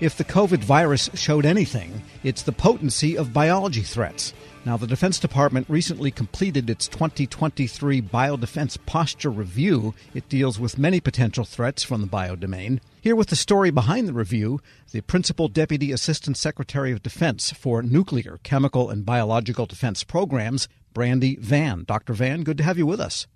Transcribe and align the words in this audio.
If 0.00 0.16
the 0.16 0.24
COVID 0.24 0.64
virus 0.64 1.10
showed 1.12 1.44
anything, 1.44 2.02
it's 2.24 2.40
the 2.40 2.52
potency 2.52 3.18
of 3.18 3.34
biology 3.34 3.82
threats. 3.82 4.32
Now, 4.64 4.78
the 4.78 4.86
Defense 4.86 5.18
Department 5.18 5.66
recently 5.68 6.10
completed 6.10 6.70
its 6.70 6.88
2023 6.88 8.00
Biodefense 8.00 8.78
Posture 8.86 9.28
Review. 9.28 9.94
It 10.14 10.26
deals 10.30 10.58
with 10.58 10.78
many 10.78 11.00
potential 11.00 11.44
threats 11.44 11.82
from 11.82 12.00
the 12.00 12.06
biodomain. 12.06 12.80
Here 13.02 13.14
with 13.14 13.28
the 13.28 13.36
story 13.36 13.70
behind 13.70 14.08
the 14.08 14.14
review, 14.14 14.60
the 14.90 15.02
Principal 15.02 15.48
Deputy 15.48 15.92
Assistant 15.92 16.38
Secretary 16.38 16.92
of 16.92 17.02
Defense 17.02 17.52
for 17.52 17.82
Nuclear, 17.82 18.38
Chemical, 18.42 18.88
and 18.88 19.04
Biological 19.04 19.66
Defense 19.66 20.02
Programs, 20.02 20.66
Brandi 20.94 21.38
Vann. 21.38 21.84
Dr. 21.84 22.14
Vann, 22.14 22.42
good 22.42 22.56
to 22.56 22.64
have 22.64 22.78
you 22.78 22.86
with 22.86 23.00
us. 23.00 23.26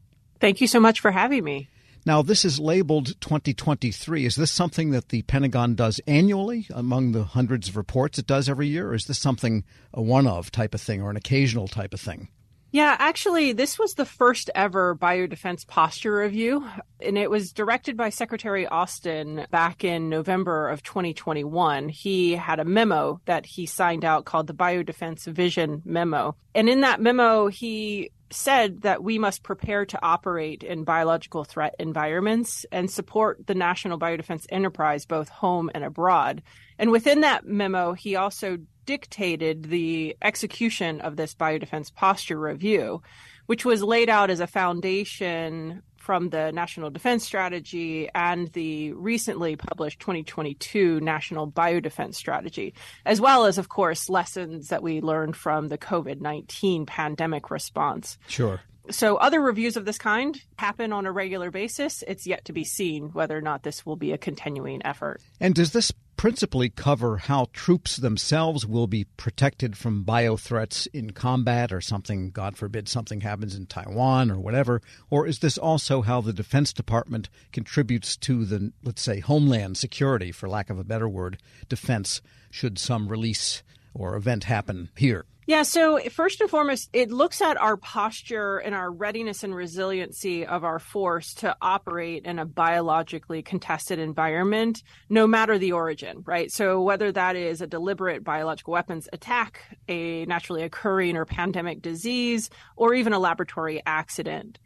Thank 0.40 0.62
you 0.62 0.66
so 0.66 0.80
much 0.80 1.00
for 1.00 1.10
having 1.10 1.44
me. 1.44 1.68
Now, 2.06 2.20
this 2.20 2.44
is 2.44 2.60
labeled 2.60 3.18
2023. 3.20 4.26
Is 4.26 4.36
this 4.36 4.50
something 4.50 4.90
that 4.90 5.08
the 5.08 5.22
Pentagon 5.22 5.74
does 5.74 6.00
annually 6.06 6.66
among 6.70 7.12
the 7.12 7.24
hundreds 7.24 7.68
of 7.68 7.78
reports 7.78 8.18
it 8.18 8.26
does 8.26 8.46
every 8.46 8.68
year? 8.68 8.90
Or 8.90 8.94
is 8.94 9.06
this 9.06 9.18
something 9.18 9.64
a 9.94 10.02
one 10.02 10.26
of 10.26 10.50
type 10.50 10.74
of 10.74 10.82
thing 10.82 11.00
or 11.00 11.08
an 11.08 11.16
occasional 11.16 11.66
type 11.66 11.94
of 11.94 12.00
thing? 12.00 12.28
Yeah, 12.72 12.96
actually, 12.98 13.52
this 13.52 13.78
was 13.78 13.94
the 13.94 14.04
first 14.04 14.50
ever 14.52 14.96
biodefense 14.96 15.64
posture 15.64 16.16
review, 16.16 16.68
and 17.00 17.16
it 17.16 17.30
was 17.30 17.52
directed 17.52 17.96
by 17.96 18.08
Secretary 18.08 18.66
Austin 18.66 19.46
back 19.52 19.84
in 19.84 20.08
November 20.08 20.68
of 20.68 20.82
2021. 20.82 21.88
He 21.88 22.32
had 22.32 22.58
a 22.58 22.64
memo 22.64 23.20
that 23.26 23.46
he 23.46 23.66
signed 23.66 24.04
out 24.04 24.24
called 24.24 24.48
the 24.48 24.54
Biodefense 24.54 25.24
Vision 25.26 25.82
Memo. 25.84 26.34
And 26.52 26.68
in 26.68 26.80
that 26.80 27.00
memo, 27.00 27.46
he 27.46 28.10
said 28.30 28.82
that 28.82 29.02
we 29.02 29.18
must 29.18 29.42
prepare 29.42 29.86
to 29.86 30.02
operate 30.02 30.62
in 30.62 30.84
biological 30.84 31.44
threat 31.44 31.74
environments 31.78 32.66
and 32.72 32.90
support 32.90 33.46
the 33.46 33.54
national 33.54 33.98
biodefense 33.98 34.46
enterprise 34.48 35.06
both 35.06 35.28
home 35.28 35.70
and 35.74 35.84
abroad. 35.84 36.42
And 36.78 36.90
within 36.90 37.20
that 37.20 37.46
memo, 37.46 37.92
he 37.92 38.16
also 38.16 38.58
dictated 38.86 39.64
the 39.64 40.16
execution 40.22 41.00
of 41.00 41.16
this 41.16 41.34
biodefense 41.34 41.94
posture 41.94 42.38
review, 42.38 43.02
which 43.46 43.64
was 43.64 43.82
laid 43.82 44.08
out 44.08 44.30
as 44.30 44.40
a 44.40 44.46
foundation 44.46 45.82
from 46.04 46.28
the 46.28 46.52
National 46.52 46.90
Defense 46.90 47.24
Strategy 47.24 48.10
and 48.14 48.48
the 48.48 48.92
recently 48.92 49.56
published 49.56 50.00
2022 50.00 51.00
National 51.00 51.50
Biodefense 51.50 52.14
Strategy, 52.14 52.74
as 53.06 53.22
well 53.22 53.46
as, 53.46 53.56
of 53.56 53.70
course, 53.70 54.10
lessons 54.10 54.68
that 54.68 54.82
we 54.82 55.00
learned 55.00 55.34
from 55.34 55.68
the 55.68 55.78
COVID 55.78 56.20
19 56.20 56.84
pandemic 56.84 57.50
response. 57.50 58.18
Sure. 58.28 58.60
So, 58.90 59.16
other 59.16 59.40
reviews 59.40 59.78
of 59.78 59.86
this 59.86 59.96
kind 59.96 60.38
happen 60.58 60.92
on 60.92 61.06
a 61.06 61.12
regular 61.12 61.50
basis. 61.50 62.04
It's 62.06 62.26
yet 62.26 62.44
to 62.44 62.52
be 62.52 62.64
seen 62.64 63.08
whether 63.14 63.36
or 63.36 63.40
not 63.40 63.62
this 63.62 63.86
will 63.86 63.96
be 63.96 64.12
a 64.12 64.18
continuing 64.18 64.84
effort. 64.84 65.22
And 65.40 65.54
does 65.54 65.72
this 65.72 65.90
principally 66.24 66.70
cover 66.70 67.18
how 67.18 67.46
troops 67.52 67.98
themselves 67.98 68.64
will 68.64 68.86
be 68.86 69.04
protected 69.18 69.76
from 69.76 70.04
bio 70.04 70.38
threats 70.38 70.86
in 70.86 71.10
combat 71.10 71.70
or 71.70 71.82
something, 71.82 72.30
God 72.30 72.56
forbid, 72.56 72.88
something 72.88 73.20
happens 73.20 73.54
in 73.54 73.66
Taiwan 73.66 74.30
or 74.30 74.40
whatever? 74.40 74.80
Or 75.10 75.26
is 75.26 75.40
this 75.40 75.58
also 75.58 76.00
how 76.00 76.22
the 76.22 76.32
Defense 76.32 76.72
Department 76.72 77.28
contributes 77.52 78.16
to 78.16 78.46
the, 78.46 78.72
let's 78.82 79.02
say, 79.02 79.20
homeland 79.20 79.76
security, 79.76 80.32
for 80.32 80.48
lack 80.48 80.70
of 80.70 80.78
a 80.78 80.82
better 80.82 81.06
word, 81.06 81.36
defense, 81.68 82.22
should 82.50 82.78
some 82.78 83.08
release 83.08 83.62
or 83.94 84.16
event 84.16 84.44
happen 84.44 84.90
here? 84.96 85.24
Yeah, 85.46 85.62
so 85.62 85.98
first 86.08 86.40
and 86.40 86.48
foremost, 86.48 86.88
it 86.94 87.10
looks 87.10 87.42
at 87.42 87.58
our 87.58 87.76
posture 87.76 88.56
and 88.56 88.74
our 88.74 88.90
readiness 88.90 89.44
and 89.44 89.54
resiliency 89.54 90.46
of 90.46 90.64
our 90.64 90.78
force 90.78 91.34
to 91.34 91.54
operate 91.60 92.24
in 92.24 92.38
a 92.38 92.46
biologically 92.46 93.42
contested 93.42 93.98
environment, 93.98 94.82
no 95.10 95.26
matter 95.26 95.58
the 95.58 95.72
origin, 95.72 96.22
right? 96.24 96.50
So 96.50 96.80
whether 96.80 97.12
that 97.12 97.36
is 97.36 97.60
a 97.60 97.66
deliberate 97.66 98.24
biological 98.24 98.72
weapons 98.72 99.06
attack, 99.12 99.60
a 99.86 100.24
naturally 100.24 100.62
occurring 100.62 101.14
or 101.14 101.26
pandemic 101.26 101.82
disease, 101.82 102.48
or 102.74 102.94
even 102.94 103.12
a 103.12 103.18
laboratory 103.18 103.82
accident 103.84 104.58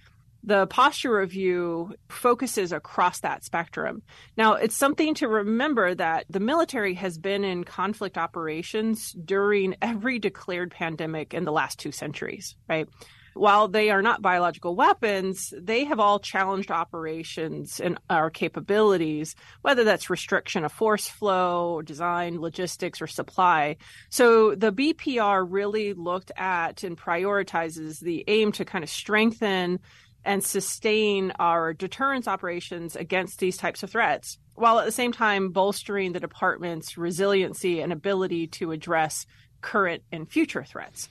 the 0.43 0.67
posture 0.67 1.17
review 1.17 1.95
focuses 2.09 2.73
across 2.73 3.21
that 3.21 3.45
spectrum. 3.45 4.03
Now, 4.37 4.55
it's 4.55 4.77
something 4.77 5.15
to 5.15 5.29
remember 5.29 5.95
that 5.95 6.27
the 6.31 6.41
military 6.41 6.95
has 6.95 7.19
been 7.19 7.45
in 7.45 7.65
conflict 7.65 8.17
operations 8.17 9.13
during 9.13 9.77
every 9.83 10.19
declared 10.19 10.71
pandemic 10.71 11.35
in 11.35 11.45
the 11.45 11.53
last 11.53 11.79
two 11.79 11.93
centuries, 11.93 12.57
right? 12.69 12.89
While 13.35 13.69
they 13.69 13.91
are 13.91 14.03
not 14.03 14.21
biological 14.21 14.75
weapons, 14.75 15.55
they 15.57 15.85
have 15.85 16.01
all 16.01 16.19
challenged 16.19 16.73
operations 16.73 17.79
and 17.79 17.99
our 18.11 18.31
capabilities, 18.31 19.37
whether 19.63 19.85
that's 19.85 20.11
restriction 20.11 20.65
of 20.65 20.73
force 20.73 21.07
flow, 21.07 21.81
design, 21.83 22.41
logistics, 22.41 23.01
or 23.01 23.07
supply. 23.07 23.77
So 24.09 24.57
the 24.57 24.73
BPR 24.73 25.47
really 25.49 25.93
looked 25.93 26.33
at 26.37 26.83
and 26.83 26.99
prioritizes 26.99 28.01
the 28.01 28.25
aim 28.27 28.51
to 28.53 28.65
kind 28.65 28.83
of 28.83 28.91
strengthen 28.91 29.79
and 30.25 30.43
sustain 30.45 31.33
our 31.39 31.73
deterrence 31.73 32.29
operations 32.29 32.97
against 32.97 33.39
these 33.39 33.57
types 33.57 33.83
of 33.83 33.91
threats, 33.91 34.39
while 34.55 34.79
at 34.79 34.85
the 34.85 34.93
same 34.93 35.13
time 35.13 35.51
bolstering 35.51 36.13
the 36.13 36.21
department's 36.21 36.99
resiliency 36.99 37.81
and 37.81 37.93
ability 37.93 38.47
to 38.47 38.73
address 38.73 39.27
current 39.61 40.03
and 40.13 40.31
future 40.31 40.65
threats. 40.65 41.09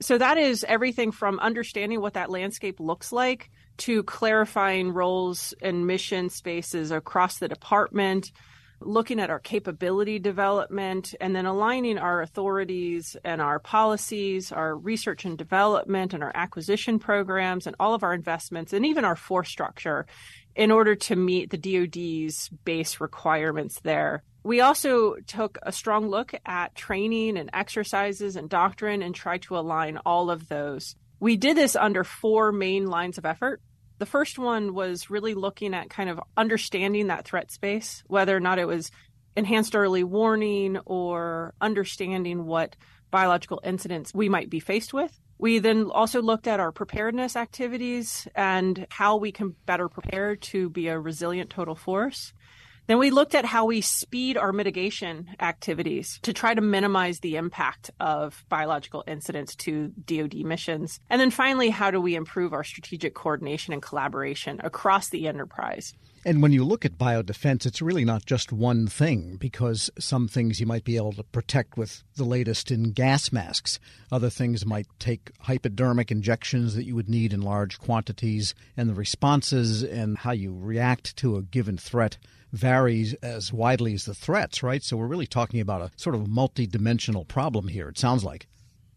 So 0.00 0.16
that 0.16 0.38
is 0.38 0.64
everything 0.64 1.12
from 1.12 1.38
understanding 1.40 2.00
what 2.00 2.14
that 2.14 2.30
landscape 2.30 2.80
looks 2.80 3.12
like 3.12 3.50
to 3.78 4.02
clarifying 4.02 4.92
roles 4.92 5.54
and 5.62 5.86
mission 5.86 6.30
spaces 6.30 6.90
across 6.90 7.38
the 7.38 7.48
department, 7.48 8.32
looking 8.80 9.20
at 9.20 9.30
our 9.30 9.38
capability 9.38 10.18
development 10.18 11.14
and 11.20 11.34
then 11.36 11.46
aligning 11.46 11.98
our 11.98 12.22
authorities 12.22 13.16
and 13.24 13.40
our 13.40 13.58
policies, 13.58 14.52
our 14.52 14.76
research 14.76 15.24
and 15.24 15.36
development 15.36 16.14
and 16.14 16.22
our 16.22 16.32
acquisition 16.34 16.98
programs 16.98 17.66
and 17.66 17.76
all 17.78 17.94
of 17.94 18.02
our 18.02 18.14
investments 18.14 18.72
and 18.72 18.86
even 18.86 19.04
our 19.04 19.16
force 19.16 19.48
structure 19.48 20.06
in 20.56 20.70
order 20.70 20.94
to 20.94 21.16
meet 21.16 21.50
the 21.50 21.58
DoD's 21.58 22.48
base 22.64 23.00
requirements 23.00 23.80
there. 23.80 24.22
We 24.42 24.60
also 24.60 25.16
took 25.26 25.58
a 25.62 25.72
strong 25.72 26.08
look 26.08 26.32
at 26.46 26.74
training 26.74 27.36
and 27.36 27.50
exercises 27.52 28.36
and 28.36 28.48
doctrine 28.48 29.02
and 29.02 29.14
tried 29.14 29.42
to 29.42 29.58
align 29.58 29.98
all 30.06 30.30
of 30.30 30.48
those. 30.48 30.96
We 31.20 31.36
did 31.36 31.56
this 31.56 31.76
under 31.76 32.04
four 32.04 32.50
main 32.50 32.86
lines 32.86 33.18
of 33.18 33.26
effort. 33.26 33.60
The 34.00 34.06
first 34.06 34.38
one 34.38 34.72
was 34.72 35.10
really 35.10 35.34
looking 35.34 35.74
at 35.74 35.90
kind 35.90 36.08
of 36.08 36.18
understanding 36.34 37.08
that 37.08 37.26
threat 37.26 37.50
space, 37.50 38.02
whether 38.06 38.34
or 38.34 38.40
not 38.40 38.58
it 38.58 38.64
was 38.64 38.90
enhanced 39.36 39.76
early 39.76 40.04
warning 40.04 40.78
or 40.86 41.52
understanding 41.60 42.46
what 42.46 42.76
biological 43.10 43.60
incidents 43.62 44.14
we 44.14 44.30
might 44.30 44.48
be 44.48 44.58
faced 44.58 44.94
with. 44.94 45.20
We 45.36 45.58
then 45.58 45.90
also 45.90 46.22
looked 46.22 46.46
at 46.46 46.60
our 46.60 46.72
preparedness 46.72 47.36
activities 47.36 48.26
and 48.34 48.86
how 48.88 49.18
we 49.18 49.32
can 49.32 49.54
better 49.66 49.90
prepare 49.90 50.34
to 50.34 50.70
be 50.70 50.88
a 50.88 50.98
resilient 50.98 51.50
total 51.50 51.74
force. 51.74 52.32
Then 52.90 52.98
we 52.98 53.10
looked 53.10 53.36
at 53.36 53.44
how 53.44 53.66
we 53.66 53.82
speed 53.82 54.36
our 54.36 54.52
mitigation 54.52 55.28
activities 55.38 56.18
to 56.22 56.32
try 56.32 56.54
to 56.54 56.60
minimize 56.60 57.20
the 57.20 57.36
impact 57.36 57.92
of 58.00 58.44
biological 58.48 59.04
incidents 59.06 59.54
to 59.58 59.92
DoD 60.06 60.44
missions. 60.44 60.98
And 61.08 61.20
then 61.20 61.30
finally, 61.30 61.70
how 61.70 61.92
do 61.92 62.00
we 62.00 62.16
improve 62.16 62.52
our 62.52 62.64
strategic 62.64 63.14
coordination 63.14 63.72
and 63.72 63.80
collaboration 63.80 64.60
across 64.64 65.10
the 65.10 65.28
enterprise? 65.28 65.94
And 66.24 66.42
when 66.42 66.52
you 66.52 66.64
look 66.64 66.84
at 66.84 66.98
biodefense, 66.98 67.64
it's 67.64 67.80
really 67.80 68.04
not 68.04 68.26
just 68.26 68.50
one 68.50 68.88
thing 68.88 69.36
because 69.36 69.88
some 70.00 70.26
things 70.26 70.58
you 70.58 70.66
might 70.66 70.82
be 70.82 70.96
able 70.96 71.12
to 71.12 71.22
protect 71.22 71.76
with 71.78 72.02
the 72.16 72.24
latest 72.24 72.72
in 72.72 72.90
gas 72.90 73.30
masks. 73.30 73.78
Other 74.10 74.30
things 74.30 74.66
might 74.66 74.88
take 74.98 75.30
hypodermic 75.38 76.10
injections 76.10 76.74
that 76.74 76.86
you 76.86 76.96
would 76.96 77.08
need 77.08 77.32
in 77.32 77.40
large 77.40 77.78
quantities, 77.78 78.52
and 78.76 78.90
the 78.90 78.94
responses 78.94 79.84
and 79.84 80.18
how 80.18 80.32
you 80.32 80.52
react 80.52 81.16
to 81.18 81.36
a 81.36 81.42
given 81.42 81.78
threat 81.78 82.18
varies 82.52 83.14
as 83.14 83.52
widely 83.52 83.94
as 83.94 84.04
the 84.04 84.14
threats, 84.14 84.62
right? 84.62 84.82
So 84.82 84.96
we're 84.96 85.06
really 85.06 85.26
talking 85.26 85.60
about 85.60 85.82
a 85.82 85.90
sort 85.96 86.14
of 86.14 86.28
multi-dimensional 86.28 87.24
problem 87.24 87.68
here, 87.68 87.88
it 87.88 87.98
sounds 87.98 88.24
like. 88.24 88.46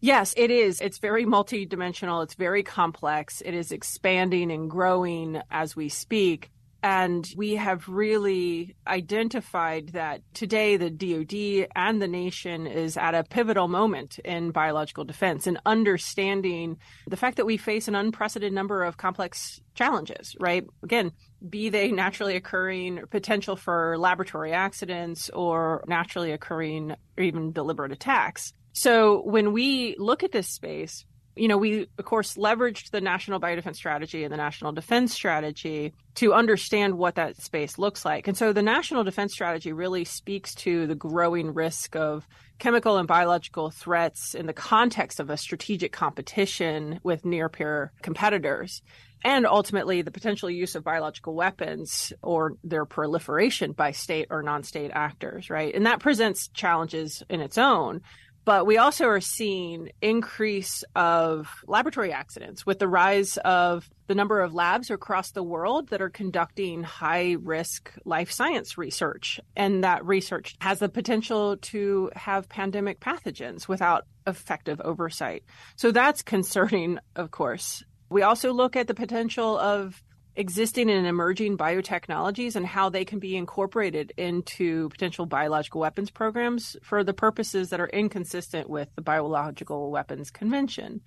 Yes, 0.00 0.34
it 0.36 0.50
is. 0.50 0.80
It's 0.80 0.98
very 0.98 1.24
multidimensional. 1.24 2.22
It's 2.22 2.34
very 2.34 2.62
complex. 2.62 3.40
It 3.40 3.54
is 3.54 3.72
expanding 3.72 4.52
and 4.52 4.68
growing 4.68 5.40
as 5.50 5.74
we 5.74 5.88
speak. 5.88 6.50
And 6.84 7.26
we 7.34 7.54
have 7.54 7.88
really 7.88 8.76
identified 8.86 9.94
that 9.94 10.20
today 10.34 10.76
the 10.76 10.90
DoD 10.90 11.68
and 11.74 12.02
the 12.02 12.06
nation 12.06 12.66
is 12.66 12.98
at 12.98 13.14
a 13.14 13.24
pivotal 13.24 13.68
moment 13.68 14.18
in 14.18 14.50
biological 14.50 15.04
defense 15.04 15.46
and 15.46 15.58
understanding 15.64 16.76
the 17.08 17.16
fact 17.16 17.38
that 17.38 17.46
we 17.46 17.56
face 17.56 17.88
an 17.88 17.94
unprecedented 17.94 18.52
number 18.52 18.84
of 18.84 18.98
complex 18.98 19.62
challenges, 19.74 20.36
right? 20.38 20.66
Again, 20.82 21.12
be 21.48 21.70
they 21.70 21.90
naturally 21.90 22.36
occurring 22.36 23.00
potential 23.10 23.56
for 23.56 23.96
laboratory 23.96 24.52
accidents 24.52 25.30
or 25.30 25.84
naturally 25.88 26.32
occurring 26.32 26.90
or 27.16 27.24
even 27.24 27.52
deliberate 27.52 27.92
attacks. 27.92 28.52
So 28.74 29.22
when 29.22 29.54
we 29.54 29.96
look 29.98 30.22
at 30.22 30.32
this 30.32 30.48
space, 30.48 31.06
you 31.36 31.48
know, 31.48 31.58
we 31.58 31.88
of 31.98 32.04
course 32.04 32.36
leveraged 32.36 32.90
the 32.90 33.00
National 33.00 33.40
Biodefense 33.40 33.76
Strategy 33.76 34.24
and 34.24 34.32
the 34.32 34.36
National 34.36 34.72
Defense 34.72 35.12
Strategy 35.12 35.92
to 36.16 36.32
understand 36.32 36.96
what 36.96 37.16
that 37.16 37.36
space 37.36 37.78
looks 37.78 38.04
like. 38.04 38.28
And 38.28 38.36
so 38.36 38.52
the 38.52 38.62
National 38.62 39.04
Defense 39.04 39.32
Strategy 39.32 39.72
really 39.72 40.04
speaks 40.04 40.54
to 40.56 40.86
the 40.86 40.94
growing 40.94 41.52
risk 41.52 41.96
of 41.96 42.26
chemical 42.58 42.98
and 42.98 43.08
biological 43.08 43.70
threats 43.70 44.34
in 44.34 44.46
the 44.46 44.52
context 44.52 45.18
of 45.18 45.28
a 45.28 45.36
strategic 45.36 45.92
competition 45.92 47.00
with 47.02 47.24
near 47.24 47.48
peer 47.48 47.92
competitors 48.02 48.82
and 49.24 49.46
ultimately 49.46 50.02
the 50.02 50.10
potential 50.10 50.50
use 50.50 50.74
of 50.74 50.84
biological 50.84 51.34
weapons 51.34 52.12
or 52.22 52.56
their 52.62 52.84
proliferation 52.84 53.72
by 53.72 53.90
state 53.90 54.28
or 54.30 54.42
non-state 54.42 54.90
actors 54.94 55.50
right 55.50 55.74
and 55.74 55.86
that 55.86 56.00
presents 56.00 56.48
challenges 56.48 57.22
in 57.28 57.40
its 57.40 57.58
own 57.58 58.00
but 58.44 58.66
we 58.66 58.78
also 58.78 59.06
are 59.06 59.20
seeing 59.20 59.90
increase 60.02 60.84
of 60.94 61.48
laboratory 61.66 62.12
accidents 62.12 62.66
with 62.66 62.78
the 62.78 62.88
rise 62.88 63.36
of 63.38 63.88
the 64.06 64.14
number 64.14 64.40
of 64.40 64.52
labs 64.52 64.90
across 64.90 65.30
the 65.30 65.42
world 65.42 65.88
that 65.88 66.02
are 66.02 66.10
conducting 66.10 66.82
high 66.82 67.36
risk 67.40 67.92
life 68.04 68.30
science 68.30 68.76
research. 68.76 69.40
And 69.56 69.84
that 69.84 70.04
research 70.04 70.56
has 70.60 70.78
the 70.78 70.88
potential 70.88 71.56
to 71.56 72.10
have 72.14 72.48
pandemic 72.48 73.00
pathogens 73.00 73.66
without 73.66 74.04
effective 74.26 74.80
oversight. 74.80 75.44
So 75.76 75.90
that's 75.90 76.22
concerning 76.22 76.98
of 77.16 77.30
course. 77.30 77.82
We 78.10 78.22
also 78.22 78.52
look 78.52 78.76
at 78.76 78.86
the 78.86 78.94
potential 78.94 79.58
of 79.58 80.02
existing 80.36 80.90
and 80.90 81.06
emerging 81.06 81.56
biotechnologies 81.56 82.56
and 82.56 82.66
how 82.66 82.88
they 82.88 83.04
can 83.04 83.18
be 83.18 83.36
incorporated 83.36 84.12
into 84.16 84.88
potential 84.88 85.26
biological 85.26 85.80
weapons 85.80 86.10
programs 86.10 86.76
for 86.82 87.04
the 87.04 87.14
purposes 87.14 87.70
that 87.70 87.80
are 87.80 87.88
inconsistent 87.88 88.68
with 88.68 88.88
the 88.96 89.02
Biological 89.02 89.90
Weapons 89.90 90.30
Convention. 90.30 91.00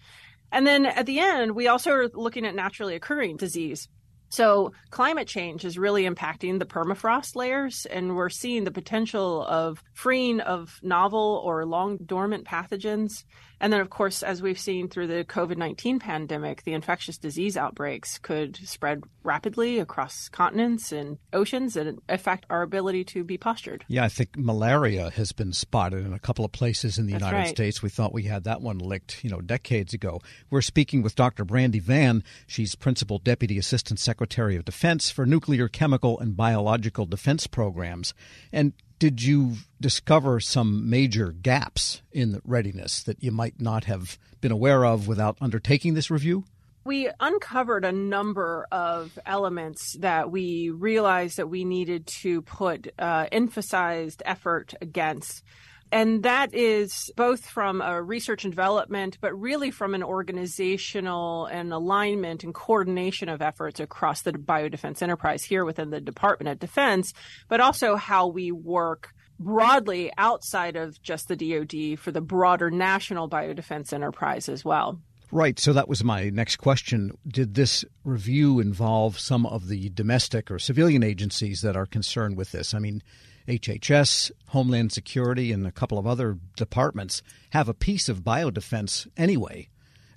And 0.52 0.66
then 0.66 0.86
at 0.86 1.06
the 1.06 1.20
end, 1.20 1.56
we 1.56 1.68
also 1.68 1.92
are 1.92 2.08
looking 2.08 2.46
at 2.46 2.56
naturally 2.56 2.96
occurring 2.96 3.38
disease. 3.38 3.90
So, 4.30 4.74
climate 4.90 5.28
change 5.28 5.64
is 5.64 5.78
really 5.78 6.04
impacting 6.04 6.60
the 6.60 6.66
permafrost 6.66 7.38
layers, 7.38 7.86
and 7.86 8.14
we're 8.14 8.28
seeing 8.30 8.66
the 8.66 8.72
potential 8.72 9.46
of 9.46 9.82
freeing 9.94 10.42
of 10.42 10.80
novel 10.84 11.42
or 11.46 11.66
long 11.66 11.98
dormant 11.98 12.44
pathogens 12.44 13.24
and 13.60 13.74
then, 13.74 13.82
of 13.82 13.90
course, 13.90 14.24
as 14.24 14.42
we've 14.42 14.60
seen 14.60 14.88
through 14.88 15.08
the 15.08 15.24
COVID 15.26 15.58
19 15.58 16.00
pandemic, 16.00 16.64
the 16.64 16.74
infectious 16.74 17.18
disease 17.18 17.58
outbreaks 17.58 18.20
could 18.20 18.56
spread 18.58 19.04
rapidly 19.24 19.80
across 19.80 20.30
continents 20.30 20.92
and 20.92 21.18
oceans 21.34 21.76
and 21.76 22.00
affect 22.08 22.46
our 22.50 22.62
ability 22.62 23.04
to 23.04 23.24
be 23.24 23.38
postured. 23.38 23.84
Yeah, 23.88 24.04
I 24.04 24.10
think 24.10 24.38
malaria 24.38 25.10
has 25.12 25.32
been 25.32 25.54
spotted 25.54 26.06
in 26.06 26.14
a 26.14 26.20
couple 26.20 26.46
of 26.46 26.52
places 26.52 26.98
in 26.98 27.08
the 27.08 27.14
That's 27.14 27.26
United 27.26 27.38
right. 27.38 27.50
States. 27.50 27.82
We 27.82 27.90
thought 27.90 28.14
we 28.14 28.24
had 28.24 28.44
that 28.46 28.62
one 28.62 28.78
licked, 28.78 29.24
you 29.24 29.30
know, 29.30 29.42
decades 29.42 29.94
ago. 29.94 30.22
We're 30.50 30.62
speaking 30.62 31.02
with 31.02 31.16
Dr. 31.16 31.44
Brandi 31.44 31.82
Vann. 31.82 32.24
She's 32.46 32.76
Principal 32.76 33.18
Deputy 33.18 33.58
Assistant 33.58 34.00
Secretary 34.00 34.56
of 34.56 34.66
Defense 34.66 35.10
for 35.10 35.26
Nuclear, 35.26 35.68
Chemical, 35.68 36.20
and 36.20 36.38
Biological 36.38 37.06
Defense 37.06 37.48
Programs. 37.48 38.14
And 38.52 38.74
did 39.00 39.22
you 39.22 39.54
discover 39.80 40.40
some 40.40 40.90
major 40.90 41.32
gaps 41.32 42.02
in 42.12 42.42
readiness 42.44 43.04
that 43.04 43.24
you 43.24 43.32
might 43.32 43.62
not 43.62 43.84
have 43.86 44.18
been 44.42 44.52
aware 44.52 44.86
of 44.86 45.08
without 45.08 45.38
undertaking 45.42 45.94
this 45.94 46.10
review? 46.10 46.46
We 46.84 47.10
uncovered 47.20 47.84
a 47.84 47.92
number 47.92 48.66
of 48.72 49.20
elements 49.26 49.98
that 50.00 50.32
we 50.32 50.70
realized 50.70 51.38
that 51.38 51.50
we 51.50 51.66
needed 51.66 52.08
to 52.22 52.42
put 52.44 52.88
uh, 52.98 53.28
emphasized 53.32 54.24
effort 54.26 54.74
against. 54.82 55.44
And 55.92 56.24
that 56.24 56.54
is 56.54 57.12
both 57.16 57.46
from 57.46 57.82
a 57.82 58.02
research 58.02 58.44
and 58.44 58.52
development, 58.52 59.18
but 59.22 59.34
really 59.40 59.72
from 59.72 59.94
an 59.94 60.04
organizational 60.04 61.46
and 61.46 61.72
alignment 61.72 62.44
and 62.44 62.54
coordination 62.54 63.30
of 63.30 63.42
efforts 63.42 63.80
across 63.80 64.22
the 64.22 64.34
biodefense 64.34 65.02
enterprise 65.02 65.44
here 65.44 65.64
within 65.64 65.90
the 65.90 66.02
Department 66.02 66.50
of 66.50 66.60
Defense, 66.60 67.14
but 67.48 67.62
also 67.62 67.96
how 67.96 68.28
we 68.28 68.52
work 68.52 69.10
broadly 69.40 70.12
outside 70.18 70.76
of 70.76 71.02
just 71.02 71.28
the 71.28 71.36
DoD 71.36 72.00
for 72.00 72.12
the 72.12 72.22
broader 72.22 72.72
national 72.72 73.30
biodefense 73.30 73.94
enterprise 73.94 74.50
as 74.50 74.66
well. 74.66 75.00
Right. 75.32 75.60
So 75.60 75.74
that 75.74 75.90
was 75.90 76.04
my 76.04 76.30
next 76.30 76.56
question. 76.56 77.12
Did 77.28 77.54
this 77.54 77.84
review 78.04 78.60
involve 78.60 79.20
some 79.20 79.46
of 79.46 79.68
the 79.68 79.90
domestic 79.90 80.50
or 80.50 80.58
civilian 80.58 81.04
agencies 81.04 81.62
that 81.62 81.76
are 81.76 81.86
concerned 81.86 82.38
with 82.38 82.52
this? 82.52 82.74
I 82.74 82.80
mean, 82.80 83.04
HHS, 83.48 84.32
Homeland 84.48 84.92
Security, 84.92 85.52
and 85.52 85.66
a 85.66 85.72
couple 85.72 85.98
of 85.98 86.06
other 86.06 86.38
departments 86.56 87.22
have 87.52 87.70
a 87.70 87.74
piece 87.74 88.10
of 88.10 88.22
biodefense 88.22 89.08
anyway 89.16 89.70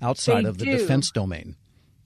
outside 0.03 0.45
They 0.45 0.49
of 0.49 0.59
the 0.59 0.65
do. 0.65 0.79
defense 0.79 1.11
domain. 1.11 1.57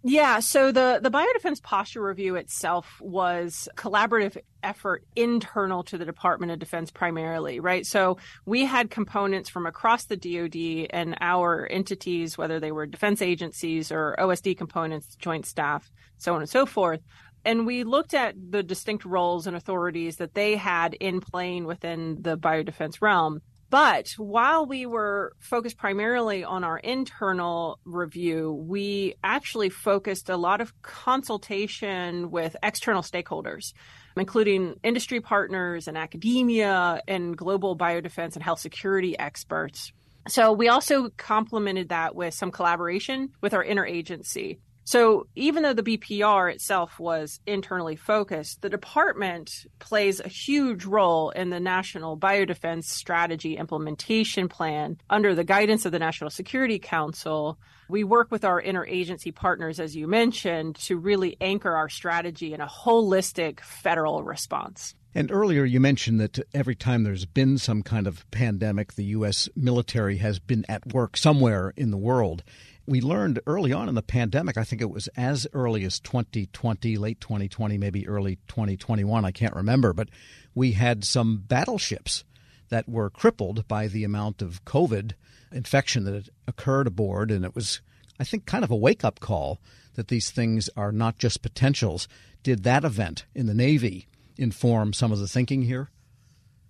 Yeah, 0.07 0.41
so 0.41 0.71
the 0.71 1.01
the 1.03 1.11
biodefense 1.11 1.63
posture 1.63 2.03
review 2.03 2.37
itself 2.37 3.01
was 3.01 3.71
a 3.73 3.75
collaborative 3.75 4.37
effort 4.63 5.03
internal 5.17 5.83
to 5.85 5.97
the 5.97 6.05
Department 6.05 6.53
of 6.53 6.59
Defense 6.59 6.91
primarily, 6.91 7.59
right? 7.59 7.87
So 7.87 8.19
we 8.45 8.67
had 8.67 8.91
components 8.91 9.49
from 9.49 9.65
across 9.65 10.05
the 10.05 10.17
DoD 10.19 10.89
and 10.91 11.17
our 11.23 11.67
entities, 11.71 12.37
whether 12.37 12.61
they 12.61 12.71
were 12.71 12.85
defense 12.85 13.23
agencies 13.23 13.91
or 13.91 14.15
OSD 14.19 14.59
components, 14.59 15.17
joint 15.17 15.47
staff, 15.47 15.91
so 16.19 16.35
on 16.35 16.43
and 16.43 16.51
so 16.51 16.67
forth. 16.67 17.01
And 17.45 17.67
we 17.67 17.85
looked 17.85 18.15
at 18.15 18.35
the 18.51 18.63
distinct 18.63 19.05
roles 19.05 19.47
and 19.47 19.57
authorities 19.57 20.17
that 20.17 20.35
they 20.35 20.57
had 20.57 20.95
in 20.95 21.21
playing 21.21 21.65
within 21.65 22.19
the 22.23 22.39
biodefense 22.39 23.03
realm. 23.03 23.41
But 23.71 24.11
while 24.19 24.67
we 24.67 24.87
were 24.87 25.33
focused 25.41 25.77
primarily 25.77 26.45
on 26.45 26.63
our 26.63 26.79
internal 26.79 27.81
review, 27.85 28.53
we 28.53 29.17
actually 29.25 29.69
focused 29.69 30.29
a 30.29 30.37
lot 30.37 30.61
of 30.61 30.81
consultation 30.83 32.31
with 32.31 32.57
external 32.63 33.03
stakeholders, 33.03 33.73
including 34.17 34.77
industry 34.85 35.21
partners 35.21 35.89
and 35.89 35.99
academia 35.99 37.01
and 37.09 37.37
global 37.37 37.77
biodefense 37.77 38.35
and 38.35 38.45
health 38.45 38.61
security 38.61 39.19
experts. 39.19 39.93
So 40.29 40.53
we 40.53 40.69
also 40.69 41.09
complemented 41.17 41.89
that 41.89 42.15
with 42.15 42.33
some 42.33 42.51
collaboration 42.53 43.31
with 43.41 43.55
our 43.55 43.65
interagency. 43.65 44.59
So 44.85 45.27
even 45.35 45.63
though 45.63 45.73
the 45.73 45.83
BPR 45.83 46.53
itself 46.53 47.01
was 47.01 47.41
internally 47.47 47.97
focused, 47.97 48.61
the 48.61 48.69
department 48.69 49.67
plays 49.79 50.21
a 50.21 50.29
huge 50.29 50.85
role 50.85 51.31
in 51.31 51.49
the 51.49 51.59
National 51.59 52.19
Biodefense 52.19 52.85
Strategy 52.85 53.57
Implementation 53.57 54.49
Plan 54.49 54.99
under 55.09 55.35
the 55.35 55.45
guidance 55.45 55.87
of 55.87 55.93
the 55.93 55.99
National 55.99 56.29
Security 56.29 56.79
Council. 56.79 57.59
We 57.89 58.05
work 58.05 58.31
with 58.31 58.45
our 58.45 58.63
interagency 58.63 59.35
partners, 59.35 59.81
as 59.81 59.97
you 59.97 60.07
mentioned, 60.07 60.77
to 60.77 60.99
really 60.99 61.39
anchor 61.41 61.75
our 61.75 61.89
strategy 61.89 62.53
in 62.53 62.61
a 62.61 62.67
holistic 62.67 63.61
federal 63.61 64.23
response. 64.23 64.95
And 65.15 65.31
earlier 65.31 65.65
you 65.65 65.79
mentioned 65.79 66.21
that 66.21 66.41
every 66.53 66.75
time 66.75 67.05
there's 67.05 67.25
been 67.25 67.57
some 67.57 67.83
kind 67.83 68.07
of 68.07 68.29
pandemic, 68.33 68.95
the 68.95 69.05
U.S. 69.05 69.49
military 69.55 70.17
has 70.17 70.41
been 70.41 70.65
at 70.69 70.93
work 70.93 71.17
somewhere 71.17 71.73
in 71.77 71.93
the 71.93 71.97
world. 71.97 72.43
We 72.87 73.01
learned 73.01 73.41
early 73.47 73.73
on 73.73 73.89
in 73.89 73.95
the 73.95 74.03
pandemic, 74.03 74.59
I 74.59 74.65
think 74.65 74.83
it 74.83 74.91
was 74.91 75.09
as 75.17 75.47
early 75.55 75.85
as 75.85 76.01
2020, 76.01 76.97
late 76.99 77.21
2020, 77.21 77.79
maybe 77.79 78.07
early 78.07 78.37
2021, 78.49 79.25
I 79.25 79.31
can't 79.31 79.57
remember, 79.57 79.95
but 79.95 80.11
we 80.55 80.73
had 80.73 81.05
some 81.05 81.39
battleships 81.39 82.25
that 82.69 82.89
were 82.89 83.09
crippled 83.09 83.67
by 83.69 83.89
the 83.89 84.05
amount 84.05 84.43
of 84.43 84.65
COVID 84.65 85.13
infection 85.53 86.05
that 86.05 86.15
had 86.15 86.31
occurred 86.47 86.87
aboard. 86.87 87.31
And 87.31 87.45
it 87.45 87.55
was, 87.55 87.81
I 88.21 88.25
think, 88.25 88.45
kind 88.45 88.65
of 88.65 88.71
a 88.71 88.77
wake 88.77 89.05
up 89.05 89.21
call 89.21 89.61
that 89.95 90.09
these 90.09 90.31
things 90.31 90.69
are 90.77 90.93
not 90.93 91.19
just 91.19 91.43
potentials. 91.43 92.09
Did 92.43 92.65
that 92.65 92.85
event 92.85 93.25
in 93.35 93.47
the 93.47 93.55
Navy 93.55 94.09
inform 94.37 94.93
some 94.93 95.13
of 95.13 95.19
the 95.19 95.29
thinking 95.29 95.63
here? 95.63 95.91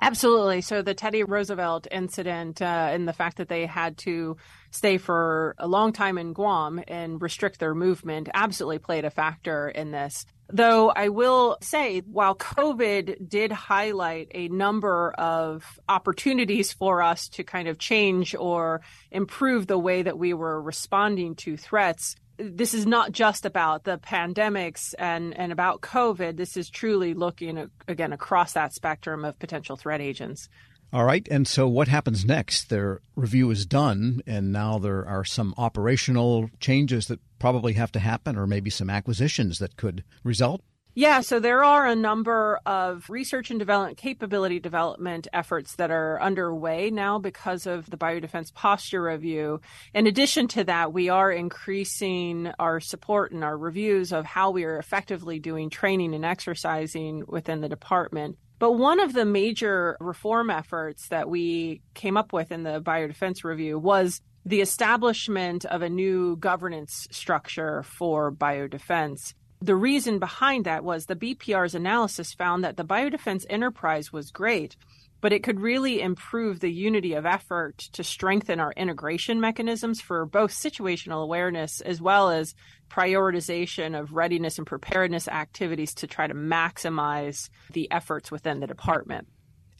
Absolutely. 0.04 0.60
So 0.60 0.82
the 0.82 0.92
Teddy 0.92 1.22
Roosevelt 1.22 1.86
incident 1.90 2.60
uh, 2.60 2.90
and 2.92 3.08
the 3.08 3.14
fact 3.14 3.38
that 3.38 3.48
they 3.48 3.64
had 3.64 3.96
to 3.98 4.36
stay 4.70 4.98
for 4.98 5.54
a 5.56 5.66
long 5.66 5.94
time 5.94 6.18
in 6.18 6.34
Guam 6.34 6.78
and 6.86 7.22
restrict 7.22 7.58
their 7.58 7.74
movement 7.74 8.28
absolutely 8.34 8.80
played 8.80 9.06
a 9.06 9.10
factor 9.10 9.66
in 9.66 9.92
this. 9.92 10.26
Though 10.50 10.90
I 10.90 11.08
will 11.08 11.56
say, 11.62 12.00
while 12.00 12.34
COVID 12.34 13.30
did 13.30 13.50
highlight 13.50 14.28
a 14.34 14.48
number 14.48 15.10
of 15.12 15.64
opportunities 15.88 16.70
for 16.70 17.00
us 17.00 17.28
to 17.30 17.42
kind 17.42 17.66
of 17.66 17.78
change 17.78 18.34
or 18.34 18.82
improve 19.10 19.66
the 19.66 19.78
way 19.78 20.02
that 20.02 20.18
we 20.18 20.34
were 20.34 20.60
responding 20.60 21.34
to 21.36 21.56
threats, 21.56 22.14
this 22.36 22.74
is 22.74 22.86
not 22.86 23.12
just 23.12 23.44
about 23.44 23.84
the 23.84 23.98
pandemics 23.98 24.94
and, 24.98 25.36
and 25.38 25.52
about 25.52 25.80
COVID. 25.80 26.36
This 26.36 26.56
is 26.56 26.70
truly 26.70 27.14
looking 27.14 27.70
again 27.88 28.12
across 28.12 28.52
that 28.52 28.74
spectrum 28.74 29.24
of 29.24 29.38
potential 29.38 29.76
threat 29.76 30.00
agents. 30.00 30.48
All 30.92 31.04
right. 31.04 31.26
And 31.30 31.48
so 31.48 31.66
what 31.66 31.88
happens 31.88 32.24
next? 32.24 32.68
Their 32.70 33.00
review 33.16 33.50
is 33.50 33.66
done, 33.66 34.20
and 34.26 34.52
now 34.52 34.78
there 34.78 35.04
are 35.06 35.24
some 35.24 35.52
operational 35.58 36.50
changes 36.60 37.08
that 37.08 37.18
probably 37.40 37.72
have 37.72 37.90
to 37.92 37.98
happen, 37.98 38.36
or 38.36 38.46
maybe 38.46 38.70
some 38.70 38.88
acquisitions 38.88 39.58
that 39.58 39.76
could 39.76 40.04
result. 40.22 40.62
Yeah, 40.96 41.22
so 41.22 41.40
there 41.40 41.64
are 41.64 41.88
a 41.88 41.96
number 41.96 42.60
of 42.64 43.10
research 43.10 43.50
and 43.50 43.58
development 43.58 43.98
capability 43.98 44.60
development 44.60 45.26
efforts 45.32 45.74
that 45.74 45.90
are 45.90 46.22
underway 46.22 46.90
now 46.90 47.18
because 47.18 47.66
of 47.66 47.90
the 47.90 47.96
biodefense 47.96 48.54
posture 48.54 49.02
review. 49.02 49.60
In 49.92 50.06
addition 50.06 50.46
to 50.48 50.62
that, 50.64 50.92
we 50.92 51.08
are 51.08 51.32
increasing 51.32 52.52
our 52.60 52.78
support 52.78 53.32
and 53.32 53.42
our 53.42 53.58
reviews 53.58 54.12
of 54.12 54.24
how 54.24 54.52
we 54.52 54.62
are 54.62 54.78
effectively 54.78 55.40
doing 55.40 55.68
training 55.68 56.14
and 56.14 56.24
exercising 56.24 57.24
within 57.26 57.60
the 57.60 57.68
department. 57.68 58.38
But 58.60 58.72
one 58.72 59.00
of 59.00 59.14
the 59.14 59.24
major 59.24 59.96
reform 59.98 60.48
efforts 60.48 61.08
that 61.08 61.28
we 61.28 61.82
came 61.94 62.16
up 62.16 62.32
with 62.32 62.52
in 62.52 62.62
the 62.62 62.80
biodefense 62.80 63.42
review 63.42 63.80
was 63.80 64.20
the 64.46 64.60
establishment 64.60 65.64
of 65.64 65.82
a 65.82 65.88
new 65.88 66.36
governance 66.36 67.08
structure 67.10 67.82
for 67.82 68.30
biodefense. 68.30 69.34
The 69.64 69.74
reason 69.74 70.18
behind 70.18 70.66
that 70.66 70.84
was 70.84 71.06
the 71.06 71.16
BPR's 71.16 71.74
analysis 71.74 72.34
found 72.34 72.62
that 72.64 72.76
the 72.76 72.84
biodefense 72.84 73.46
enterprise 73.48 74.12
was 74.12 74.30
great, 74.30 74.76
but 75.22 75.32
it 75.32 75.42
could 75.42 75.58
really 75.58 76.02
improve 76.02 76.60
the 76.60 76.70
unity 76.70 77.14
of 77.14 77.24
effort 77.24 77.78
to 77.94 78.04
strengthen 78.04 78.60
our 78.60 78.74
integration 78.76 79.40
mechanisms 79.40 80.02
for 80.02 80.26
both 80.26 80.50
situational 80.50 81.22
awareness 81.22 81.80
as 81.80 81.98
well 81.98 82.28
as 82.28 82.54
prioritization 82.90 83.98
of 83.98 84.12
readiness 84.12 84.58
and 84.58 84.66
preparedness 84.66 85.28
activities 85.28 85.94
to 85.94 86.06
try 86.06 86.26
to 86.26 86.34
maximize 86.34 87.48
the 87.72 87.90
efforts 87.90 88.30
within 88.30 88.60
the 88.60 88.66
department. 88.66 89.26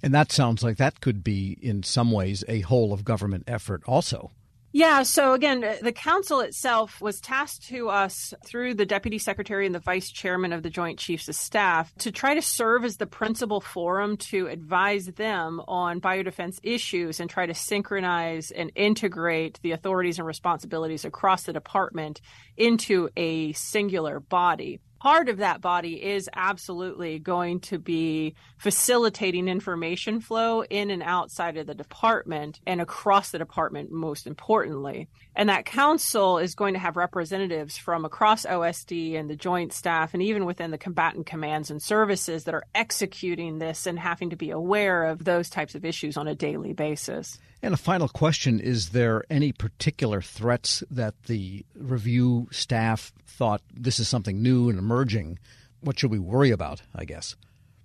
And 0.02 0.14
that 0.14 0.32
sounds 0.32 0.62
like 0.62 0.78
that 0.78 1.02
could 1.02 1.22
be, 1.22 1.58
in 1.60 1.82
some 1.82 2.10
ways, 2.10 2.42
a 2.48 2.60
whole 2.60 2.94
of 2.94 3.04
government 3.04 3.44
effort 3.46 3.82
also. 3.86 4.30
Yeah, 4.76 5.04
so 5.04 5.34
again, 5.34 5.62
uh, 5.62 5.76
the 5.82 5.92
council 5.92 6.40
itself 6.40 7.00
was 7.00 7.20
tasked 7.20 7.68
to 7.68 7.90
us 7.90 8.34
through 8.44 8.74
the 8.74 8.84
deputy 8.84 9.18
secretary 9.18 9.66
and 9.66 9.74
the 9.74 9.78
vice 9.78 10.10
chairman 10.10 10.52
of 10.52 10.64
the 10.64 10.68
Joint 10.68 10.98
Chiefs 10.98 11.28
of 11.28 11.36
Staff 11.36 11.94
to 11.98 12.10
try 12.10 12.34
to 12.34 12.42
serve 12.42 12.84
as 12.84 12.96
the 12.96 13.06
principal 13.06 13.60
forum 13.60 14.16
to 14.16 14.48
advise 14.48 15.06
them 15.06 15.62
on 15.68 16.00
biodefense 16.00 16.58
issues 16.64 17.20
and 17.20 17.30
try 17.30 17.46
to 17.46 17.54
synchronize 17.54 18.50
and 18.50 18.72
integrate 18.74 19.60
the 19.62 19.70
authorities 19.70 20.18
and 20.18 20.26
responsibilities 20.26 21.04
across 21.04 21.44
the 21.44 21.52
department 21.52 22.20
into 22.56 23.08
a 23.16 23.52
singular 23.52 24.18
body 24.18 24.80
part 25.04 25.28
of 25.28 25.36
that 25.36 25.60
body 25.60 26.02
is 26.02 26.30
absolutely 26.32 27.18
going 27.18 27.60
to 27.60 27.78
be 27.78 28.34
facilitating 28.56 29.48
information 29.48 30.18
flow 30.18 30.62
in 30.62 30.88
and 30.88 31.02
outside 31.02 31.58
of 31.58 31.66
the 31.66 31.74
department 31.74 32.58
and 32.66 32.80
across 32.80 33.30
the 33.30 33.38
department, 33.38 33.92
most 33.92 34.26
importantly. 34.26 35.06
And 35.36 35.50
that 35.50 35.66
council 35.66 36.38
is 36.38 36.54
going 36.54 36.72
to 36.72 36.80
have 36.80 36.96
representatives 36.96 37.76
from 37.76 38.06
across 38.06 38.46
OSD 38.46 39.20
and 39.20 39.28
the 39.28 39.36
joint 39.36 39.74
staff 39.74 40.14
and 40.14 40.22
even 40.22 40.46
within 40.46 40.70
the 40.70 40.78
combatant 40.78 41.26
commands 41.26 41.70
and 41.70 41.82
services 41.82 42.44
that 42.44 42.54
are 42.54 42.64
executing 42.74 43.58
this 43.58 43.86
and 43.86 43.98
having 43.98 44.30
to 44.30 44.36
be 44.36 44.52
aware 44.52 45.04
of 45.04 45.22
those 45.22 45.50
types 45.50 45.74
of 45.74 45.84
issues 45.84 46.16
on 46.16 46.28
a 46.28 46.34
daily 46.34 46.72
basis. 46.72 47.38
And 47.64 47.72
a 47.72 47.78
final 47.78 48.08
question 48.08 48.60
Is 48.60 48.90
there 48.90 49.24
any 49.30 49.50
particular 49.50 50.20
threats 50.20 50.84
that 50.90 51.14
the 51.22 51.64
review 51.74 52.46
staff 52.50 53.10
thought 53.26 53.62
this 53.72 53.98
is 53.98 54.06
something 54.06 54.42
new 54.42 54.68
and 54.68 54.78
emerging? 54.78 55.38
What 55.80 55.98
should 55.98 56.10
we 56.10 56.18
worry 56.18 56.50
about, 56.50 56.82
I 56.94 57.06
guess? 57.06 57.36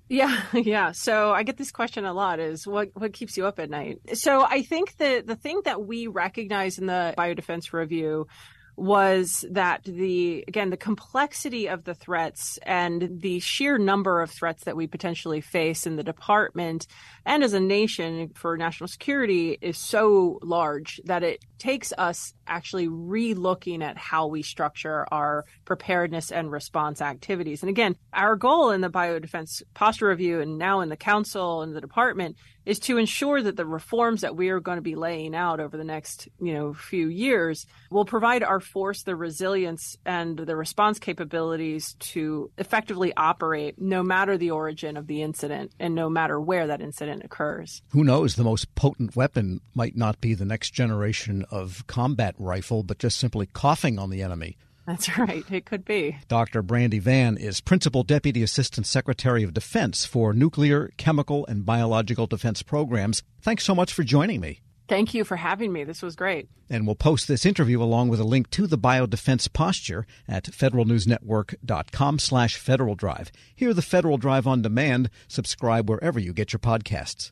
Yeah, 0.09 0.41
yeah. 0.53 0.91
So 0.91 1.31
I 1.31 1.43
get 1.43 1.55
this 1.55 1.71
question 1.71 2.03
a 2.03 2.11
lot 2.11 2.41
is 2.41 2.67
what 2.67 2.89
what 2.93 3.13
keeps 3.13 3.37
you 3.37 3.45
up 3.45 3.57
at 3.57 3.69
night? 3.69 4.17
So 4.17 4.43
I 4.43 4.63
think 4.63 4.97
that 4.97 5.25
the 5.25 5.37
thing 5.37 5.61
that 5.63 5.81
we 5.81 6.07
recognize 6.07 6.77
in 6.77 6.87
the 6.87 7.13
biodefense 7.17 7.71
review 7.71 8.27
was 8.79 9.45
that 9.51 9.83
the 9.83 10.43
again 10.47 10.69
the 10.69 10.77
complexity 10.77 11.67
of 11.67 11.83
the 11.83 11.93
threats 11.93 12.57
and 12.63 13.21
the 13.21 13.39
sheer 13.39 13.77
number 13.77 14.21
of 14.21 14.31
threats 14.31 14.63
that 14.63 14.75
we 14.75 14.87
potentially 14.87 15.41
face 15.41 15.85
in 15.85 15.95
the 15.95 16.03
department 16.03 16.87
and 17.25 17.43
as 17.43 17.53
a 17.53 17.59
nation 17.59 18.29
for 18.35 18.57
national 18.57 18.87
security 18.87 19.57
is 19.61 19.77
so 19.77 20.39
large 20.41 21.01
that 21.05 21.23
it 21.23 21.43
takes 21.57 21.91
us 21.97 22.33
actually 22.49 22.87
re-looking 22.87 23.81
at 23.81 23.97
how 23.97 24.27
we 24.27 24.41
structure 24.41 25.05
our 25.11 25.45
preparedness 25.65 26.31
and 26.31 26.51
response 26.51 27.01
activities. 27.01 27.61
And 27.61 27.69
again, 27.69 27.95
our 28.13 28.35
goal 28.35 28.71
in 28.71 28.81
the 28.81 28.89
biodefense 28.89 29.61
posture 29.73 30.09
review 30.09 30.41
and 30.41 30.57
now 30.57 30.81
in 30.81 30.89
the 30.89 30.97
council 30.97 31.61
and 31.61 31.75
the 31.75 31.81
department 31.81 32.35
is 32.65 32.79
to 32.79 32.97
ensure 32.97 33.41
that 33.41 33.55
the 33.55 33.65
reforms 33.65 34.21
that 34.21 34.35
we 34.35 34.49
are 34.49 34.59
going 34.59 34.77
to 34.77 34.81
be 34.81 34.95
laying 34.95 35.33
out 35.33 35.59
over 35.59 35.75
the 35.75 35.83
next, 35.83 36.27
you 36.39 36.53
know, 36.53 36.73
few 36.73 37.07
years 37.07 37.65
will 37.89 38.05
provide 38.05 38.43
our 38.43 38.59
force 38.59 39.03
the 39.03 39.15
resilience 39.15 39.97
and 40.05 40.37
the 40.37 40.55
response 40.55 40.99
capabilities 40.99 41.95
to 41.99 42.51
effectively 42.57 43.11
operate 43.17 43.75
no 43.79 44.03
matter 44.03 44.37
the 44.37 44.51
origin 44.51 44.97
of 44.97 45.07
the 45.07 45.21
incident 45.21 45.71
and 45.79 45.95
no 45.95 46.09
matter 46.09 46.39
where 46.39 46.67
that 46.67 46.81
incident 46.81 47.23
occurs. 47.23 47.81
Who 47.89 48.03
knows, 48.03 48.35
the 48.35 48.43
most 48.43 48.75
potent 48.75 49.15
weapon 49.15 49.61
might 49.73 49.95
not 49.95 50.21
be 50.21 50.33
the 50.33 50.45
next 50.45 50.71
generation 50.71 51.45
of 51.49 51.85
combat 51.87 52.35
rifle, 52.39 52.83
but 52.83 52.99
just 52.99 53.19
simply 53.19 53.45
coughing 53.45 53.99
on 53.99 54.09
the 54.09 54.21
enemy. 54.21 54.57
That's 54.87 55.17
right. 55.19 55.45
It 55.51 55.65
could 55.65 55.85
be. 55.85 56.17
Dr. 56.27 56.63
Brandi 56.63 56.99
Vann 56.99 57.37
is 57.37 57.61
Principal 57.61 58.01
Deputy 58.01 58.41
Assistant 58.41 58.87
Secretary 58.87 59.43
of 59.43 59.53
Defense 59.53 60.03
for 60.05 60.33
Nuclear, 60.33 60.89
Chemical, 60.97 61.45
and 61.45 61.63
Biological 61.63 62.25
Defense 62.25 62.63
Programs. 62.63 63.21
Thanks 63.39 63.63
so 63.63 63.75
much 63.75 63.93
for 63.93 64.01
joining 64.01 64.41
me. 64.41 64.61
Thank 64.87 65.13
you 65.13 65.23
for 65.23 65.35
having 65.35 65.71
me. 65.71 65.83
This 65.83 66.01
was 66.01 66.15
great. 66.15 66.49
And 66.67 66.87
we'll 66.87 66.95
post 66.95 67.27
this 67.27 67.45
interview 67.45 67.83
along 67.83 68.09
with 68.09 68.19
a 68.19 68.23
link 68.23 68.49
to 68.49 68.65
the 68.65 68.79
biodefense 68.79 69.53
posture 69.53 70.07
at 70.27 70.45
federalnewsnetwork.com 70.45 72.17
slash 72.17 72.57
Federal 72.57 72.95
Drive. 72.95 73.31
Hear 73.55 73.75
the 73.75 73.83
Federal 73.83 74.17
Drive 74.17 74.47
on 74.47 74.63
demand. 74.63 75.11
Subscribe 75.27 75.87
wherever 75.87 76.19
you 76.19 76.33
get 76.33 76.51
your 76.51 76.59
podcasts. 76.59 77.29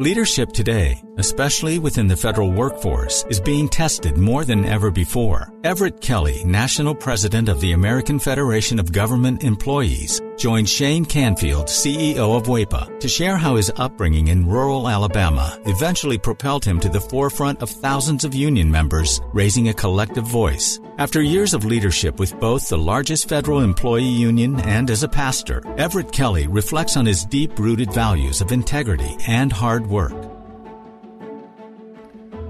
Leadership 0.00 0.52
today, 0.52 1.02
especially 1.16 1.80
within 1.80 2.06
the 2.06 2.16
federal 2.16 2.52
workforce, 2.52 3.24
is 3.30 3.40
being 3.40 3.68
tested 3.68 4.16
more 4.16 4.44
than 4.44 4.64
ever 4.64 4.92
before. 4.92 5.52
Everett 5.64 6.00
Kelly, 6.00 6.44
National 6.44 6.94
President 6.94 7.48
of 7.48 7.60
the 7.60 7.72
American 7.72 8.20
Federation 8.20 8.78
of 8.78 8.92
Government 8.92 9.42
Employees, 9.42 10.20
joined 10.36 10.68
Shane 10.68 11.04
Canfield, 11.04 11.66
CEO 11.66 12.36
of 12.36 12.46
WEPA, 12.46 13.00
to 13.00 13.08
share 13.08 13.36
how 13.36 13.56
his 13.56 13.72
upbringing 13.74 14.28
in 14.28 14.46
rural 14.46 14.88
Alabama 14.88 15.58
eventually 15.66 16.16
propelled 16.16 16.64
him 16.64 16.78
to 16.78 16.88
the 16.88 17.00
forefront 17.00 17.60
of 17.60 17.68
thousands 17.68 18.24
of 18.24 18.36
union 18.36 18.70
members, 18.70 19.20
raising 19.32 19.68
a 19.68 19.74
collective 19.74 20.24
voice. 20.28 20.78
After 20.98 21.22
years 21.22 21.54
of 21.54 21.64
leadership 21.64 22.18
with 22.18 22.40
both 22.40 22.68
the 22.68 22.76
largest 22.76 23.28
federal 23.28 23.60
employee 23.60 24.02
union 24.02 24.58
and 24.62 24.90
as 24.90 25.04
a 25.04 25.08
pastor, 25.08 25.62
Everett 25.78 26.10
Kelly 26.10 26.48
reflects 26.48 26.96
on 26.96 27.06
his 27.06 27.24
deep 27.24 27.56
rooted 27.56 27.92
values 27.92 28.40
of 28.40 28.50
integrity 28.50 29.16
and 29.28 29.52
hard 29.52 29.86
work. 29.86 30.10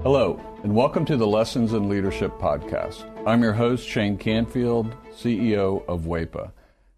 Hello, 0.01 0.41
and 0.63 0.73
welcome 0.73 1.05
to 1.05 1.15
the 1.15 1.27
Lessons 1.27 1.73
in 1.73 1.89
Leadership 1.89 2.39
podcast. 2.39 3.05
I'm 3.27 3.43
your 3.43 3.53
host, 3.53 3.87
Shane 3.87 4.17
Canfield, 4.17 4.95
CEO 5.11 5.87
of 5.87 6.05
WEPA. 6.05 6.51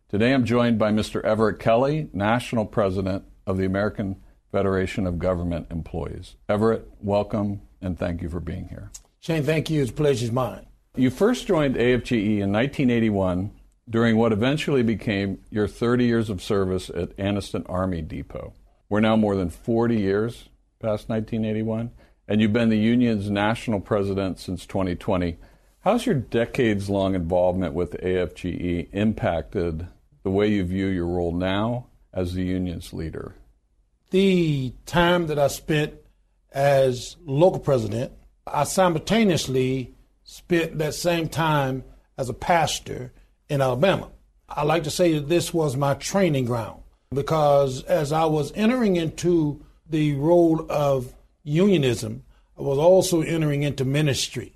Today 0.07 0.33
I'm 0.33 0.45
joined 0.45 0.79
by 0.79 0.93
Mr. 0.93 1.21
Everett 1.25 1.59
Kelly, 1.59 2.07
National 2.13 2.65
President 2.65 3.25
of 3.45 3.57
the 3.57 3.65
American 3.65 4.15
Federation 4.53 5.05
of 5.05 5.19
Government 5.19 5.67
Employees. 5.69 6.37
Everett, 6.47 6.87
welcome 7.01 7.59
and 7.81 7.99
thank 7.99 8.21
you 8.21 8.29
for 8.29 8.39
being 8.39 8.69
here. 8.69 8.89
Shane, 9.19 9.43
thank 9.43 9.69
you. 9.69 9.81
It's 9.81 9.91
a 9.91 9.93
pleasure's 9.93 10.31
mine. 10.31 10.65
You 10.97 11.09
first 11.09 11.47
joined 11.47 11.75
AFGE 11.77 12.41
in 12.41 12.51
1981 12.51 13.51
during 13.89 14.17
what 14.17 14.33
eventually 14.33 14.83
became 14.83 15.39
your 15.49 15.65
30 15.65 16.03
years 16.03 16.29
of 16.29 16.43
service 16.43 16.89
at 16.89 17.15
Anniston 17.15 17.65
Army 17.69 18.01
Depot. 18.01 18.53
We're 18.89 18.99
now 18.99 19.15
more 19.15 19.37
than 19.37 19.49
40 19.49 19.95
years 19.95 20.49
past 20.81 21.07
1981, 21.07 21.91
and 22.27 22.41
you've 22.41 22.51
been 22.51 22.67
the 22.67 22.77
union's 22.77 23.29
national 23.29 23.79
president 23.79 24.37
since 24.37 24.65
2020. 24.65 25.37
How's 25.79 26.05
your 26.05 26.15
decades 26.15 26.89
long 26.89 27.15
involvement 27.15 27.73
with 27.73 27.93
AFGE 28.03 28.89
impacted 28.91 29.87
the 30.23 30.29
way 30.29 30.49
you 30.49 30.65
view 30.65 30.87
your 30.87 31.07
role 31.07 31.31
now 31.31 31.87
as 32.13 32.33
the 32.33 32.43
union's 32.43 32.91
leader? 32.91 33.35
The 34.09 34.73
time 34.85 35.27
that 35.27 35.39
I 35.39 35.47
spent 35.47 35.93
as 36.51 37.15
local 37.25 37.61
president, 37.61 38.11
I 38.45 38.65
simultaneously 38.65 39.95
spent 40.23 40.77
that 40.77 40.93
same 40.93 41.27
time 41.27 41.83
as 42.17 42.29
a 42.29 42.33
pastor 42.33 43.11
in 43.49 43.61
Alabama. 43.61 44.09
I 44.47 44.63
like 44.63 44.83
to 44.83 44.91
say 44.91 45.13
that 45.13 45.29
this 45.29 45.53
was 45.53 45.75
my 45.75 45.93
training 45.95 46.45
ground 46.45 46.81
because 47.13 47.83
as 47.83 48.11
I 48.11 48.25
was 48.25 48.51
entering 48.55 48.95
into 48.95 49.63
the 49.89 50.15
role 50.15 50.65
of 50.69 51.13
unionism, 51.43 52.23
I 52.57 52.61
was 52.61 52.77
also 52.77 53.21
entering 53.21 53.63
into 53.63 53.85
ministry. 53.85 54.53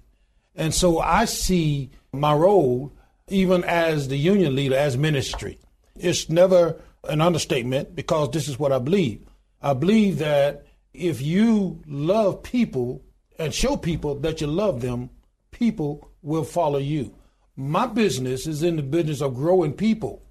And 0.55 0.73
so 0.73 0.99
I 0.99 1.25
see 1.25 1.91
my 2.13 2.33
role, 2.33 2.93
even 3.27 3.63
as 3.63 4.07
the 4.07 4.17
union 4.17 4.55
leader, 4.55 4.75
as 4.75 4.97
ministry. 4.97 5.59
It's 5.95 6.29
never 6.29 6.81
an 7.07 7.21
understatement 7.21 7.95
because 7.95 8.31
this 8.31 8.47
is 8.47 8.59
what 8.59 8.71
I 8.71 8.79
believe. 8.79 9.25
I 9.61 9.73
believe 9.73 10.19
that 10.19 10.65
if 10.93 11.21
you 11.21 11.81
love 11.87 12.43
people 12.43 13.01
and 13.37 13.53
show 13.53 13.75
people 13.75 14.15
that 14.19 14.41
you 14.41 14.47
love 14.47 14.81
them, 14.81 15.09
people 15.57 16.11
will 16.21 16.43
follow 16.43 16.79
you. 16.79 17.15
My 17.55 17.87
business 17.87 18.45
is 18.45 18.61
in 18.61 18.75
the 18.75 18.83
business 18.83 19.21
of 19.21 19.35
growing 19.35 19.73
people. 19.73 20.21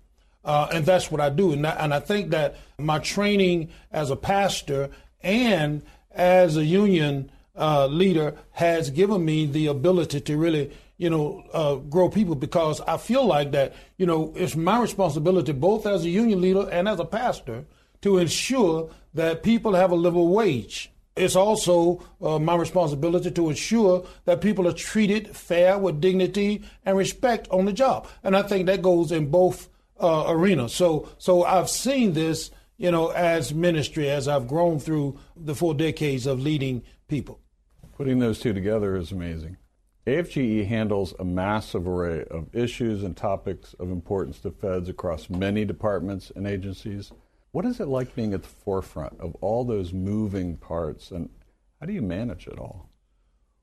Uh, 0.45 0.69
and 0.75 0.85
that's 0.85 1.11
what 1.11 1.23
I 1.23 1.31
do. 1.31 1.53
And 1.53 1.67
I, 1.67 1.71
and 1.71 1.95
I 1.95 2.01
think 2.01 2.31
that 2.31 2.57
my 2.79 2.99
training 2.99 3.71
as 3.91 4.11
a 4.11 4.17
pastor 4.17 4.91
and 5.23 5.83
as 6.11 6.59
a 6.59 6.65
union 6.65 7.31
uh, 7.57 7.87
leader 7.87 8.35
has 8.53 8.91
given 8.91 9.25
me 9.25 9.47
the 9.47 9.69
ability 9.69 10.21
to 10.21 10.37
really, 10.37 10.71
you 10.99 11.09
know, 11.09 11.43
uh, 11.55 11.77
grow 11.77 12.11
people 12.11 12.35
because 12.35 12.83
I 12.83 12.99
feel 12.99 13.25
like 13.25 13.53
that, 13.53 13.75
you 13.97 14.05
know, 14.05 14.35
it's 14.37 14.55
my 14.55 14.79
responsibility 14.79 15.53
both 15.53 15.87
as 15.87 16.05
a 16.05 16.11
union 16.11 16.43
leader 16.43 16.69
and 16.71 16.87
as 16.87 17.01
a 17.01 17.07
pastor 17.07 17.65
to 18.03 18.19
ensure 18.19 18.91
that 19.15 19.43
people 19.43 19.75
have 19.75 19.93
a 19.93 19.95
livable 19.95 20.29
wage. 20.29 20.91
It's 21.17 21.37
also 21.37 22.03
uh, 22.21 22.39
my 22.41 22.57
responsibility 22.57 23.31
to 23.31 23.49
ensure 23.49 24.05
that 24.25 24.41
people 24.41 24.67
are 24.67 24.73
treated 24.73 25.35
fair 25.37 25.79
with 25.79 26.01
dignity 26.01 26.63
and 26.85 26.97
respect 26.97 27.47
on 27.51 27.67
the 27.67 27.73
job. 27.73 28.09
And 28.25 28.37
I 28.37 28.43
think 28.43 28.67
that 28.67 28.83
goes 28.83 29.13
in 29.13 29.31
both 29.31 29.69
uh, 30.01 30.25
arenas. 30.27 30.75
So, 30.75 31.09
so 31.19 31.45
I've 31.45 31.71
seen 31.71 32.15
this, 32.15 32.51
you 32.79 32.91
know, 32.91 33.11
as 33.11 33.55
ministry 33.55 34.11
as 34.11 34.27
I've 34.27 34.49
grown 34.49 34.81
through 34.81 35.19
the 35.37 35.55
four 35.55 35.75
decades 35.75 36.27
of 36.27 36.41
leading 36.41 36.83
people. 37.07 37.39
Putting 37.97 38.19
those 38.19 38.41
two 38.41 38.53
together 38.53 38.97
is 38.97 39.13
amazing. 39.13 39.57
AFGE 40.07 40.67
handles 40.67 41.15
a 41.19 41.25
massive 41.25 41.87
array 41.87 42.25
of 42.31 42.55
issues 42.55 43.05
and 43.05 43.17
topics 43.17 43.75
of 43.75 43.91
importance 43.91 44.41
to 44.41 44.51
feds 44.51 44.89
across 44.89 45.31
many 45.31 45.65
departments 45.65 46.31
and 46.35 46.47
agencies. 46.47 47.13
What 47.55 47.67
is 47.67 47.79
it 47.79 47.87
like 47.87 48.17
being 48.17 48.35
at 48.35 48.43
the 48.43 48.49
forefront 48.49 49.21
of 49.21 49.37
all 49.37 49.65
those 49.65 49.93
moving 49.93 50.57
parts, 50.57 51.13
and 51.13 51.29
how 51.79 51.87
do 51.87 51.93
you 51.93 52.03
manage 52.03 52.49
it 52.49 52.59
all? 52.59 52.89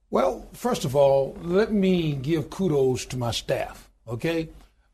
Well, 0.09 0.47
first 0.53 0.85
of 0.85 0.95
all, 0.95 1.35
let 1.41 1.73
me 1.73 2.13
give 2.13 2.49
kudos 2.49 3.03
to 3.07 3.17
my 3.17 3.31
staff, 3.31 3.89
okay? 4.07 4.47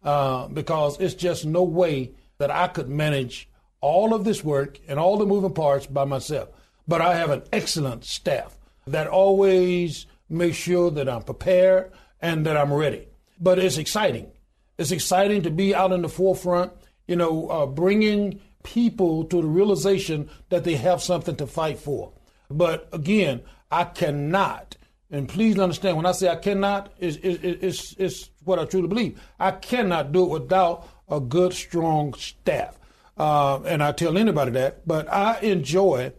Uh, 0.04 0.48
because 0.48 1.00
it's 1.00 1.13
just 1.13 1.46
no 1.46 1.62
way 1.62 2.10
that 2.39 2.50
I 2.50 2.70
could 2.70 2.89
manage 2.89 3.48
all 3.82 4.16
of 4.16 4.24
this 4.24 4.44
work 4.44 4.80
and 4.88 4.98
all 4.98 5.20
the 5.20 5.27
moving 5.27 5.54
parts 5.54 5.86
by 5.86 6.06
myself. 6.06 6.50
But 6.88 7.00
I 7.00 7.18
have 7.18 7.30
an 7.30 7.44
excellent 7.54 8.04
staff 8.04 8.58
that 8.88 9.06
always 9.06 10.08
makes 10.27 10.58
sure 10.58 10.89
that 10.89 11.08
I'm 11.08 11.22
prepared 11.22 11.92
and 12.20 12.48
that 12.48 12.58
I'm 12.58 12.74
ready. 12.74 13.08
But 13.39 13.60
it's 13.60 13.77
exciting. 13.77 14.32
It's 14.80 14.89
exciting 14.89 15.44
to 15.44 15.51
be 15.51 15.75
out 15.75 15.92
in 15.92 16.01
the 16.01 16.10
forefront, 16.10 16.74
you 17.08 17.16
know, 17.16 17.48
uh, 17.48 17.68
bringing 17.68 18.42
people 18.68 19.24
to 19.24 19.42
the 19.42 19.48
realization 19.48 20.30
that 20.50 20.66
they 20.66 20.76
have 20.76 21.02
something 21.02 21.38
to 21.38 21.48
fight 21.48 21.80
for. 21.80 22.12
But 22.50 22.90
again, 22.92 23.42
I 23.72 23.86
cannot, 23.86 24.76
and 25.10 25.30
please 25.30 25.58
understand 25.58 25.96
when 25.96 26.06
I 26.06 26.12
say 26.12 26.28
I 26.28 26.36
cannot, 26.36 26.94
it's, 27.00 27.18
it's, 27.24 27.96
it's 27.98 28.30
what 28.44 28.60
I 28.60 28.66
truly 28.66 28.90
believe. 28.90 29.22
I 29.40 29.52
cannot 29.52 30.12
do 30.12 30.26
it 30.26 30.42
without 30.42 30.88
a 31.10 31.22
good, 31.22 31.54
strong 31.54 32.14
staff. 32.16 32.78
Uh, 33.16 33.62
and 33.64 33.82
I 33.82 33.94
tell 33.94 34.18
anybody 34.18 34.52
that, 34.52 34.86
but 34.86 35.12
I 35.12 35.40
enjoy 35.40 36.12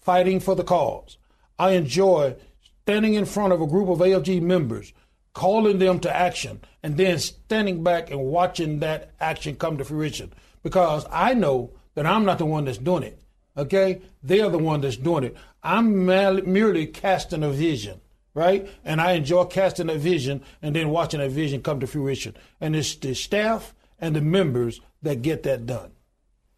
fighting 0.00 0.38
for 0.38 0.54
the 0.54 0.64
cause. 0.64 1.18
I 1.58 1.72
enjoy 1.72 2.36
standing 2.82 3.14
in 3.14 3.24
front 3.24 3.52
of 3.52 3.60
a 3.60 3.66
group 3.66 3.88
of 3.88 3.98
AFGE 3.98 4.40
members, 4.42 4.92
calling 5.34 5.80
them 5.80 5.98
to 6.00 6.16
action, 6.16 6.60
and 6.84 6.96
then 6.96 7.18
standing 7.18 7.82
back 7.82 8.12
and 8.12 8.20
watching 8.20 8.78
that 8.78 9.10
action 9.18 9.56
come 9.56 9.76
to 9.78 9.84
fruition. 9.84 10.32
Because 10.62 11.04
I 11.10 11.34
know 11.34 11.72
that 11.96 12.06
I'm 12.06 12.24
not 12.24 12.38
the 12.38 12.46
one 12.46 12.66
that's 12.66 12.78
doing 12.78 13.02
it. 13.02 13.18
Okay? 13.56 14.02
They're 14.22 14.50
the 14.50 14.58
one 14.58 14.82
that's 14.82 14.96
doing 14.96 15.24
it. 15.24 15.36
I'm 15.62 16.06
merely 16.06 16.86
casting 16.86 17.42
a 17.42 17.50
vision, 17.50 18.00
right? 18.34 18.70
And 18.84 19.00
I 19.00 19.12
enjoy 19.12 19.46
casting 19.46 19.90
a 19.90 19.96
vision 19.96 20.42
and 20.62 20.76
then 20.76 20.90
watching 20.90 21.18
that 21.18 21.30
vision 21.32 21.62
come 21.62 21.80
to 21.80 21.86
fruition. 21.88 22.36
And 22.60 22.76
it's 22.76 22.94
the 22.94 23.14
staff 23.14 23.74
and 23.98 24.14
the 24.14 24.20
members 24.20 24.80
that 25.02 25.22
get 25.22 25.42
that 25.42 25.66
done. 25.66 25.90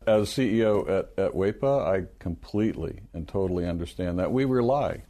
As 0.06 0.28
CEO 0.28 0.82
at, 0.88 1.10
at 1.16 1.32
WEPA, 1.32 1.86
I 1.86 2.06
completely 2.18 3.00
and 3.14 3.28
totally 3.28 3.66
understand 3.66 4.18
that. 4.18 4.32
We 4.32 4.44
rely 4.44 5.04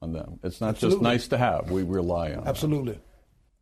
on 0.00 0.12
them. 0.12 0.38
It's 0.42 0.60
not 0.60 0.70
Absolutely. 0.70 0.96
just 0.96 1.02
nice 1.02 1.28
to 1.28 1.38
have, 1.38 1.70
we 1.70 1.82
rely 1.82 2.30
on 2.30 2.38
them. 2.38 2.48
Absolutely. 2.48 2.92
Them. 2.92 3.02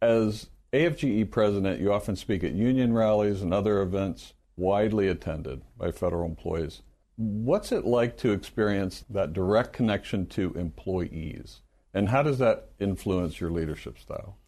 As 0.03 0.49
AFGE 0.73 1.31
president, 1.31 1.81
you 1.81 1.93
often 1.93 2.17
speak 2.17 2.45
at 2.45 2.53
union 2.53 2.93
rallies 2.93 3.41
and 3.43 3.55
other 3.55 3.81
events 3.81 4.35
widely 4.57 5.09
attended 5.09 5.63
by 5.77 5.91
federal 5.91 6.27
employees. 6.27 6.83
What's 7.17 7.73
it 7.73 7.85
like 7.85 8.17
to 8.19 8.33
experience 8.33 9.05
that 9.11 9.33
direct 9.33 9.73
connection 9.73 10.27
to 10.29 10.53
employees? 10.55 11.61
And 11.95 12.09
how 12.09 12.23
does 12.23 12.39
that 12.39 12.71
influence 12.79 13.41
your 13.41 13.51
leadership 13.51 13.99
style? 13.99 14.39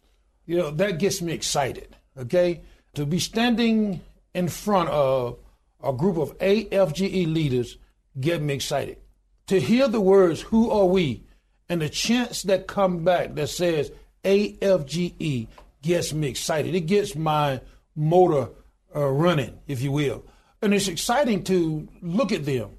You 0.45 0.57
know, 0.57 0.71
that 0.71 0.99
gets 0.99 1.21
me 1.21 1.33
excited, 1.33 1.95
okay? 2.17 2.61
To 2.95 3.05
be 3.05 3.19
standing 3.19 4.01
in 4.33 4.47
front 4.47 4.89
of 4.89 5.37
a 5.83 5.93
group 5.93 6.17
of 6.17 6.37
AFGE 6.39 7.31
leaders 7.31 7.77
get 8.19 8.41
me 8.41 8.53
excited. 8.53 8.97
To 9.47 9.59
hear 9.59 9.87
the 9.87 10.01
words, 10.01 10.41
who 10.41 10.71
are 10.71 10.85
we? 10.85 11.23
And 11.69 11.81
the 11.81 11.89
chants 11.89 12.43
that 12.43 12.67
come 12.67 13.03
back 13.03 13.35
that 13.35 13.47
says 13.47 13.91
AFGE 14.23 15.47
gets 15.81 16.13
me 16.13 16.27
excited. 16.27 16.73
It 16.73 16.81
gets 16.81 17.15
my 17.15 17.61
motor 17.95 18.49
uh, 18.95 19.07
running, 19.07 19.59
if 19.67 19.81
you 19.81 19.91
will. 19.91 20.25
And 20.61 20.73
it's 20.73 20.87
exciting 20.87 21.43
to 21.45 21.87
look 22.01 22.31
at 22.31 22.45
them 22.45 22.77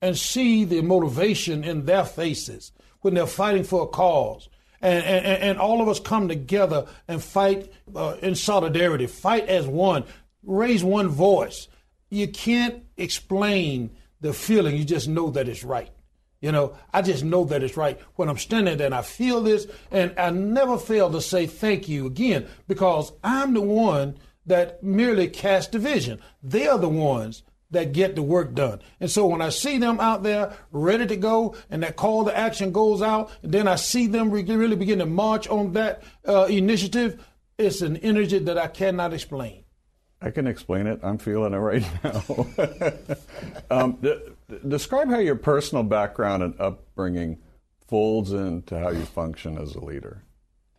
and 0.00 0.16
see 0.16 0.64
the 0.64 0.82
motivation 0.82 1.64
in 1.64 1.86
their 1.86 2.04
faces 2.04 2.72
when 3.00 3.14
they're 3.14 3.26
fighting 3.26 3.64
for 3.64 3.84
a 3.84 3.86
cause. 3.86 4.48
And, 4.80 5.04
and, 5.04 5.42
and 5.42 5.58
all 5.58 5.80
of 5.80 5.88
us 5.88 5.98
come 5.98 6.28
together 6.28 6.86
and 7.08 7.22
fight 7.22 7.72
uh, 7.96 8.16
in 8.20 8.34
solidarity, 8.34 9.06
fight 9.06 9.48
as 9.48 9.66
one, 9.66 10.04
raise 10.42 10.84
one 10.84 11.08
voice. 11.08 11.68
You 12.10 12.28
can't 12.28 12.84
explain 12.96 13.90
the 14.20 14.32
feeling, 14.32 14.76
you 14.76 14.84
just 14.84 15.08
know 15.08 15.30
that 15.30 15.48
it's 15.48 15.64
right. 15.64 15.90
You 16.40 16.52
know, 16.52 16.76
I 16.92 17.00
just 17.00 17.24
know 17.24 17.44
that 17.44 17.62
it's 17.62 17.76
right 17.76 17.98
when 18.16 18.28
I'm 18.28 18.36
standing 18.36 18.76
there 18.76 18.86
and 18.86 18.94
I 18.94 19.00
feel 19.00 19.40
this, 19.40 19.66
and 19.90 20.12
I 20.18 20.28
never 20.28 20.76
fail 20.76 21.10
to 21.12 21.22
say 21.22 21.46
thank 21.46 21.88
you 21.88 22.06
again 22.06 22.46
because 22.68 23.12
I'm 23.22 23.54
the 23.54 23.62
one 23.62 24.18
that 24.46 24.82
merely 24.82 25.28
cast 25.28 25.72
division. 25.72 26.20
They 26.42 26.66
are 26.66 26.78
the 26.78 26.88
ones 26.88 27.42
that 27.70 27.92
get 27.92 28.14
the 28.14 28.22
work 28.22 28.54
done. 28.54 28.80
And 29.00 29.10
so 29.10 29.26
when 29.26 29.42
I 29.42 29.48
see 29.48 29.78
them 29.78 29.98
out 30.00 30.22
there 30.22 30.56
ready 30.70 31.06
to 31.06 31.16
go 31.16 31.56
and 31.70 31.82
that 31.82 31.96
call 31.96 32.24
to 32.24 32.36
action 32.36 32.72
goes 32.72 33.02
out, 33.02 33.30
and 33.42 33.52
then 33.52 33.66
I 33.68 33.76
see 33.76 34.06
them 34.06 34.30
really 34.30 34.76
begin 34.76 35.00
to 35.00 35.06
march 35.06 35.48
on 35.48 35.72
that 35.72 36.02
uh, 36.26 36.44
initiative, 36.44 37.24
it's 37.58 37.80
an 37.82 37.96
energy 37.98 38.38
that 38.38 38.58
I 38.58 38.68
cannot 38.68 39.12
explain. 39.12 39.64
I 40.20 40.30
can 40.30 40.46
explain 40.46 40.86
it. 40.86 41.00
I'm 41.02 41.18
feeling 41.18 41.52
it 41.52 41.58
right 41.58 41.84
now. 42.04 42.46
um, 43.70 43.98
d- 44.00 44.20
describe 44.66 45.10
how 45.10 45.18
your 45.18 45.36
personal 45.36 45.84
background 45.84 46.42
and 46.42 46.58
upbringing 46.60 47.38
folds 47.88 48.32
into 48.32 48.78
how 48.78 48.90
you 48.90 49.04
function 49.04 49.58
as 49.58 49.74
a 49.74 49.80
leader. 49.84 50.22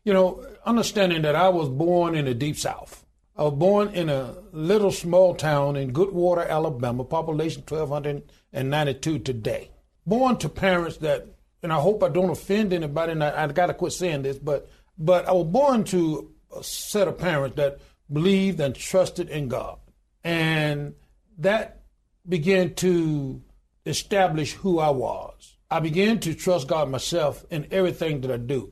You 0.04 0.13
know, 0.13 0.45
understanding 0.65 1.21
that 1.23 1.36
I 1.36 1.49
was 1.49 1.69
born 1.69 2.15
in 2.15 2.25
the 2.25 2.34
deep 2.34 2.58
south. 2.58 3.05
I 3.38 3.43
was 3.43 3.54
born 3.54 3.89
in 3.89 4.10
a 4.10 4.34
little 4.54 4.91
small 4.91 5.36
town 5.36 5.76
in 5.76 5.91
Goodwater, 5.91 6.48
Alabama, 6.48 7.04
population 7.04 7.63
1,292 7.67 9.19
today. 9.19 9.71
Born 10.06 10.38
to 10.38 10.48
parents 10.48 10.98
that, 10.98 11.28
and 11.62 11.74
I 11.74 11.82
hope 11.82 12.02
I 12.02 12.08
don't 12.08 12.30
offend 12.30 12.71
anybody, 12.71 13.12
and 13.12 13.24
I, 13.24 13.43
I 13.43 13.48
got 13.48 13.65
to 13.65 13.74
quit 13.74 13.91
saying 13.91 14.21
this, 14.21 14.38
but 14.38 14.69
but 14.98 15.28
I 15.28 15.34
was 15.34 15.48
born 15.48 15.84
to 15.86 16.32
a 16.58 16.63
set 16.63 17.10
of 17.10 17.17
parents 17.17 17.58
that 17.58 17.80
believed 18.12 18.62
and 18.62 18.74
trusted 18.74 19.28
in 19.28 19.50
God, 19.50 19.80
and 20.24 20.93
that 21.39 21.82
began 22.30 22.74
to 22.76 23.41
establish 23.86 24.54
who 24.54 24.80
I 24.80 24.91
was. 24.91 25.58
I 25.69 25.82
began 25.82 26.21
to 26.21 26.34
trust 26.34 26.69
God 26.69 26.89
myself 26.89 27.43
in 27.50 27.67
everything 27.69 28.21
that 28.21 28.32
I 28.32 28.38
do. 28.38 28.71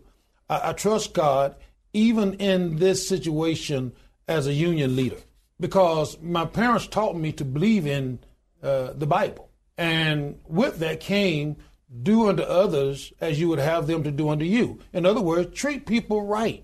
I, 0.50 0.70
I 0.70 0.74
trust 0.74 1.14
God 1.14 1.56
even 1.92 2.36
in 2.36 2.78
this 2.78 3.06
situation 3.08 3.92
as 4.28 4.48
a 4.48 4.54
union 4.54 4.96
leader 4.96 5.18
because 5.60 6.20
my 6.22 6.46
parents 6.46 6.88
taught 6.88 7.16
me 7.16 7.32
to 7.34 7.46
believe 7.46 7.86
in 7.86 8.20
uh, 8.62 8.94
the 8.94 9.08
Bible. 9.08 9.50
And 9.78 10.40
with 10.48 10.80
that 10.80 11.00
came 11.00 11.58
do 12.02 12.28
unto 12.28 12.44
others 12.44 13.14
as 13.22 13.40
you 13.40 13.48
would 13.50 13.60
have 13.60 13.88
them 13.88 14.04
to 14.04 14.12
do 14.12 14.30
unto 14.30 14.46
you. 14.46 14.80
In 14.94 15.06
other 15.06 15.22
words, 15.22 15.58
treat 15.58 15.86
people 15.86 16.24
right. 16.24 16.64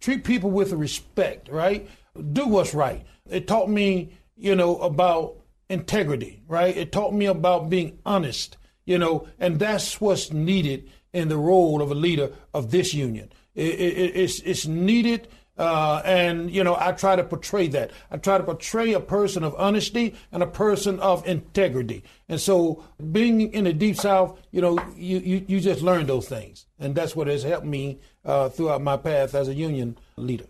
Treat 0.00 0.24
people 0.24 0.50
with 0.50 0.72
respect, 0.72 1.48
right? 1.48 1.88
Do 2.32 2.46
what's 2.46 2.72
right. 2.72 3.04
It 3.28 3.46
taught 3.46 3.68
me, 3.68 4.12
you 4.36 4.56
know, 4.56 4.78
about 4.78 5.36
integrity, 5.68 6.42
right? 6.48 6.74
It 6.76 6.92
taught 6.92 7.12
me 7.12 7.26
about 7.26 7.68
being 7.68 7.98
honest, 8.06 8.56
you 8.86 8.98
know, 8.98 9.28
and 9.38 9.58
that's 9.58 10.00
what's 10.00 10.32
needed 10.32 10.90
in 11.12 11.28
the 11.28 11.36
role 11.36 11.82
of 11.82 11.90
a 11.90 11.94
leader 11.94 12.32
of 12.54 12.70
this 12.70 12.94
union. 12.94 13.30
It, 13.54 13.74
it, 13.74 14.16
it's, 14.16 14.40
it's 14.40 14.66
needed 14.66 15.28
uh, 15.60 16.00
and, 16.06 16.50
you 16.50 16.64
know, 16.64 16.74
I 16.78 16.92
try 16.92 17.16
to 17.16 17.22
portray 17.22 17.68
that. 17.68 17.90
I 18.10 18.16
try 18.16 18.38
to 18.38 18.44
portray 18.44 18.94
a 18.94 19.00
person 19.00 19.44
of 19.44 19.54
honesty 19.58 20.14
and 20.32 20.42
a 20.42 20.46
person 20.46 20.98
of 21.00 21.26
integrity. 21.26 22.02
And 22.30 22.40
so 22.40 22.82
being 23.12 23.52
in 23.52 23.64
the 23.64 23.74
Deep 23.74 23.96
South, 23.96 24.40
you 24.52 24.62
know, 24.62 24.78
you, 24.96 25.18
you, 25.18 25.44
you 25.46 25.60
just 25.60 25.82
learn 25.82 26.06
those 26.06 26.26
things. 26.26 26.64
And 26.78 26.94
that's 26.94 27.14
what 27.14 27.26
has 27.26 27.42
helped 27.42 27.66
me 27.66 28.00
uh, 28.24 28.48
throughout 28.48 28.80
my 28.80 28.96
path 28.96 29.34
as 29.34 29.48
a 29.48 29.54
union 29.54 29.98
leader. 30.16 30.46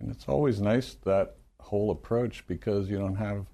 And 0.00 0.10
it's 0.10 0.26
always 0.28 0.60
nice 0.60 0.96
that 1.04 1.36
whole 1.60 1.92
approach 1.92 2.44
because 2.48 2.88
you 2.88 2.98
don't 2.98 3.16
have 3.16 3.46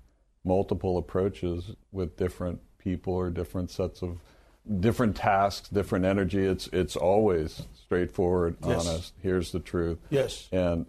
multiple 0.42 0.96
approaches 0.96 1.72
with 1.92 2.16
different 2.16 2.60
people 2.78 3.12
or 3.14 3.28
different 3.28 3.70
sets 3.70 4.02
of 4.02 4.18
different 4.80 5.16
tasks, 5.16 5.68
different 5.68 6.04
energy. 6.06 6.44
It's 6.46 6.66
it's 6.72 6.96
always 6.96 7.62
straightforward, 7.74 8.56
Yes. 8.66 8.86
honest. 8.88 9.12
Here's 9.22 9.52
the 9.52 9.60
truth. 9.60 9.98
Yes. 10.10 10.48
And 10.52 10.86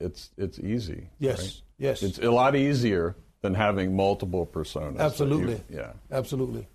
it's 0.00 0.30
it's 0.36 0.58
easy. 0.58 1.08
Yes. 1.18 1.40
right? 1.40 1.62
Yes. 1.78 2.02
It's 2.02 2.18
a 2.18 2.30
lot 2.30 2.56
easier 2.56 3.16
than 3.42 3.54
having 3.54 3.94
multiple 3.96 4.46
personas. 4.46 4.94
that 4.96 4.98
you- 4.98 5.04
Absolutely. 5.06 5.62
yeah. 5.70 5.92
Absolutely. 6.10 6.66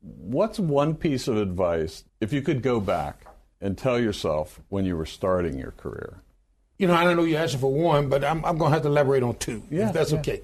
What's 0.00 0.58
one 0.58 0.94
piece 0.94 1.28
of 1.28 1.36
advice 1.36 2.04
if 2.20 2.32
you 2.32 2.42
could 2.42 2.62
go 2.62 2.80
back 2.80 3.24
and 3.60 3.78
tell 3.78 3.98
yourself 4.00 4.60
when 4.68 4.84
you 4.84 4.96
were 4.96 5.06
starting 5.06 5.58
your 5.58 5.70
career? 5.72 6.20
You 6.78 6.88
know, 6.88 6.94
I 6.94 7.04
don't 7.04 7.16
know 7.16 7.22
you're 7.22 7.40
asking 7.40 7.60
for 7.60 7.72
one, 7.72 8.08
but 8.08 8.24
I'm, 8.24 8.44
I'm 8.44 8.58
going 8.58 8.70
to 8.70 8.74
have 8.74 8.82
to 8.82 8.88
elaborate 8.88 9.22
on 9.22 9.36
two, 9.36 9.62
Yeah, 9.70 9.86
if 9.88 9.92
that's 9.94 10.10
yeah. 10.12 10.18
okay. 10.18 10.40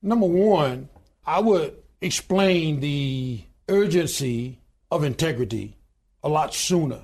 Number 0.00 0.26
one, 0.26 0.88
I 1.26 1.40
would 1.40 1.76
explain 2.00 2.80
the 2.80 3.42
urgency 3.68 4.58
of 4.90 5.04
integrity 5.04 5.76
a 6.22 6.28
lot 6.28 6.54
sooner 6.54 7.00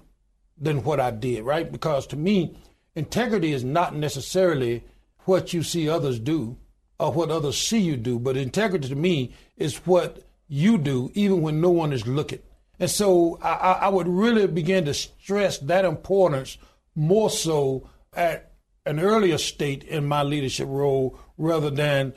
than 0.57 0.83
what 0.85 1.01
I 1.01 1.11
did, 1.11 1.43
right? 1.45 1.71
Because 1.71 2.07
to 2.09 2.17
me, 2.17 2.57
integrity 2.99 3.53
is 3.53 3.65
not 3.65 3.95
necessarily 3.95 4.85
what 5.21 5.53
you 5.53 5.63
see 5.63 5.89
others 5.89 6.19
do 6.19 6.57
or 6.99 7.13
what 7.13 7.31
others 7.31 7.57
see 7.57 7.79
you 7.79 7.97
do, 7.97 8.19
but 8.19 8.37
integrity 8.37 8.89
to 8.89 8.97
me 8.97 9.33
is 9.57 9.77
what 9.87 10.25
you 10.49 10.79
do 10.79 11.11
even 11.15 11.43
when 11.43 11.61
no 11.61 11.71
one 11.71 11.93
is 11.93 12.07
looking. 12.07 12.41
And 12.81 12.91
so 12.91 13.39
I, 13.43 13.55
I 13.83 13.89
would 13.89 14.09
really 14.09 14.47
begin 14.47 14.85
to 14.87 14.95
stress 14.95 15.59
that 15.59 15.85
importance 15.85 16.59
more 16.95 17.31
so 17.31 17.89
at 18.13 18.53
an 18.87 19.01
earlier 19.01 19.39
state 19.39 19.85
in 19.85 20.07
my 20.07 20.23
leadership 20.23 20.67
role 20.69 21.19
rather 21.37 21.71
than 21.71 22.15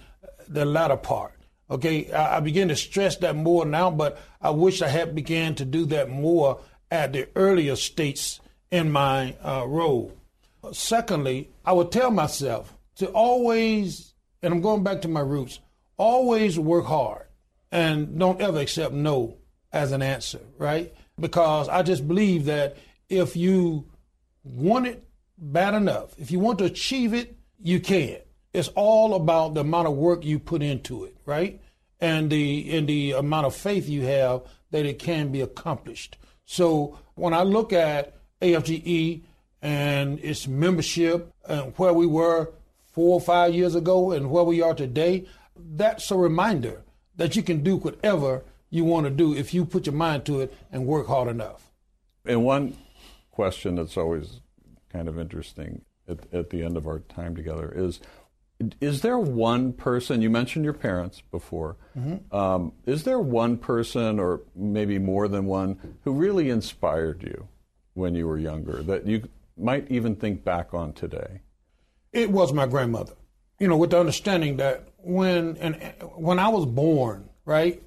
the 0.48 0.66
latter 0.66 0.98
part. 0.98 1.34
Okay, 1.70 2.12
I, 2.12 2.38
I 2.38 2.40
begin 2.40 2.68
to 2.70 2.76
stress 2.76 3.18
that 3.18 3.36
more 3.36 3.66
now, 3.66 3.92
but 3.92 4.20
I 4.42 4.50
wish 4.52 4.82
I 4.82 4.88
had 4.88 5.16
began 5.16 5.56
to 5.56 5.66
do 5.66 5.86
that 5.88 6.10
more 6.10 6.60
at 6.90 7.14
the 7.14 7.30
earlier 7.36 7.76
states 7.76 8.40
in 8.70 8.92
my 8.92 9.36
uh, 9.44 9.66
role. 9.68 10.18
Secondly, 10.72 11.50
I 11.66 11.74
would 11.74 11.92
tell 11.92 12.12
myself 12.12 12.76
to 12.98 13.08
always, 13.08 14.14
and 14.42 14.54
I'm 14.54 14.62
going 14.62 14.84
back 14.84 15.02
to 15.02 15.08
my 15.08 15.22
roots, 15.22 15.60
always 15.98 16.60
work 16.60 16.86
hard 16.86 17.28
and 17.72 18.18
don't 18.20 18.42
ever 18.42 18.60
accept 18.60 18.94
no 18.94 19.38
as 19.72 19.92
an 19.92 20.02
answer, 20.02 20.42
right? 20.58 20.94
Because 21.20 21.70
I 21.70 21.84
just 21.84 22.08
believe 22.08 22.46
that 22.46 22.78
if 23.10 23.36
you 23.36 23.86
want 24.44 24.88
it 24.88 25.08
bad 25.38 25.74
enough, 25.74 26.14
if 26.18 26.32
you 26.32 26.40
want 26.40 26.60
to 26.60 26.66
achieve 26.66 27.14
it, 27.14 27.38
you 27.60 27.80
can. 27.80 28.18
It's 28.54 28.70
all 28.70 29.16
about 29.16 29.54
the 29.54 29.62
amount 29.62 29.88
of 29.88 29.94
work 29.94 30.26
you 30.26 30.40
put 30.40 30.62
into 30.62 31.06
it, 31.06 31.16
right? 31.26 31.62
And 32.00 32.30
the 32.30 32.78
and 32.78 32.88
the 32.88 33.12
amount 33.14 33.46
of 33.46 33.56
faith 33.56 33.88
you 33.88 34.02
have 34.02 34.42
that 34.72 34.86
it 34.86 35.00
can 35.00 35.32
be 35.32 35.42
accomplished. 35.42 36.18
So 36.46 37.00
when 37.16 37.34
I 37.34 37.44
look 37.44 37.72
at 37.72 38.18
AFGE 38.42 39.24
and 39.62 40.20
its 40.20 40.48
membership 40.48 41.32
and 41.48 41.74
where 41.78 41.94
we 41.94 42.08
were 42.08 42.52
four 42.86 43.16
or 43.16 43.22
five 43.22 43.54
years 43.54 43.76
ago 43.76 44.12
and 44.12 44.30
where 44.30 44.44
we 44.44 44.62
are 44.62 44.74
today, 44.74 45.26
that's 45.56 46.12
a 46.12 46.18
reminder 46.18 46.82
that 47.16 47.36
you 47.36 47.44
can 47.44 47.64
do 47.64 47.78
whatever 47.78 48.44
you 48.70 48.84
want 48.84 49.06
to 49.06 49.10
do 49.10 49.36
if 49.36 49.54
you 49.54 49.66
put 49.66 49.86
your 49.86 49.96
mind 49.96 50.26
to 50.26 50.42
it 50.42 50.54
and 50.72 50.86
work 50.86 51.08
hard 51.08 51.28
enough. 51.28 51.72
And 52.26 52.44
one 52.44 52.78
question 53.32 53.76
that's 53.76 53.98
always 53.98 54.42
kind 54.90 55.08
of 55.08 55.20
interesting 55.20 55.82
at, 56.08 56.20
at 56.34 56.50
the 56.50 56.64
end 56.64 56.78
of 56.78 56.88
our 56.88 57.00
time 57.00 57.36
together 57.36 57.72
is 57.76 58.00
is 58.80 59.02
there 59.02 59.18
one 59.18 59.74
person 59.74 60.22
you 60.22 60.30
mentioned 60.30 60.64
your 60.64 60.74
parents 60.74 61.22
before 61.32 61.78
um, 62.32 62.74
is 62.86 63.04
there 63.06 63.20
one 63.20 63.58
person 63.58 64.20
or 64.20 64.42
maybe 64.56 65.00
more 65.00 65.28
than 65.28 65.46
one 65.46 65.96
who 66.04 66.14
really 66.14 66.50
inspired 66.50 67.24
you 67.24 67.48
when 67.96 68.14
you 68.14 68.28
were 68.28 68.38
younger 68.38 68.84
that 68.84 69.08
you 69.08 69.28
might 69.62 69.90
even 69.92 70.16
think 70.16 70.44
back 70.44 70.74
on 70.74 70.94
today 70.94 71.42
It 72.12 72.30
was 72.32 72.52
my 72.54 72.66
grandmother. 72.68 73.14
You 73.60 73.68
know, 73.68 73.78
with 73.78 73.92
the 73.92 74.00
understanding 74.00 74.58
that 74.58 74.88
when 74.98 75.56
and 75.58 75.76
when 76.16 76.40
I 76.40 76.50
was 76.50 76.66
born, 76.66 77.30
right? 77.46 77.82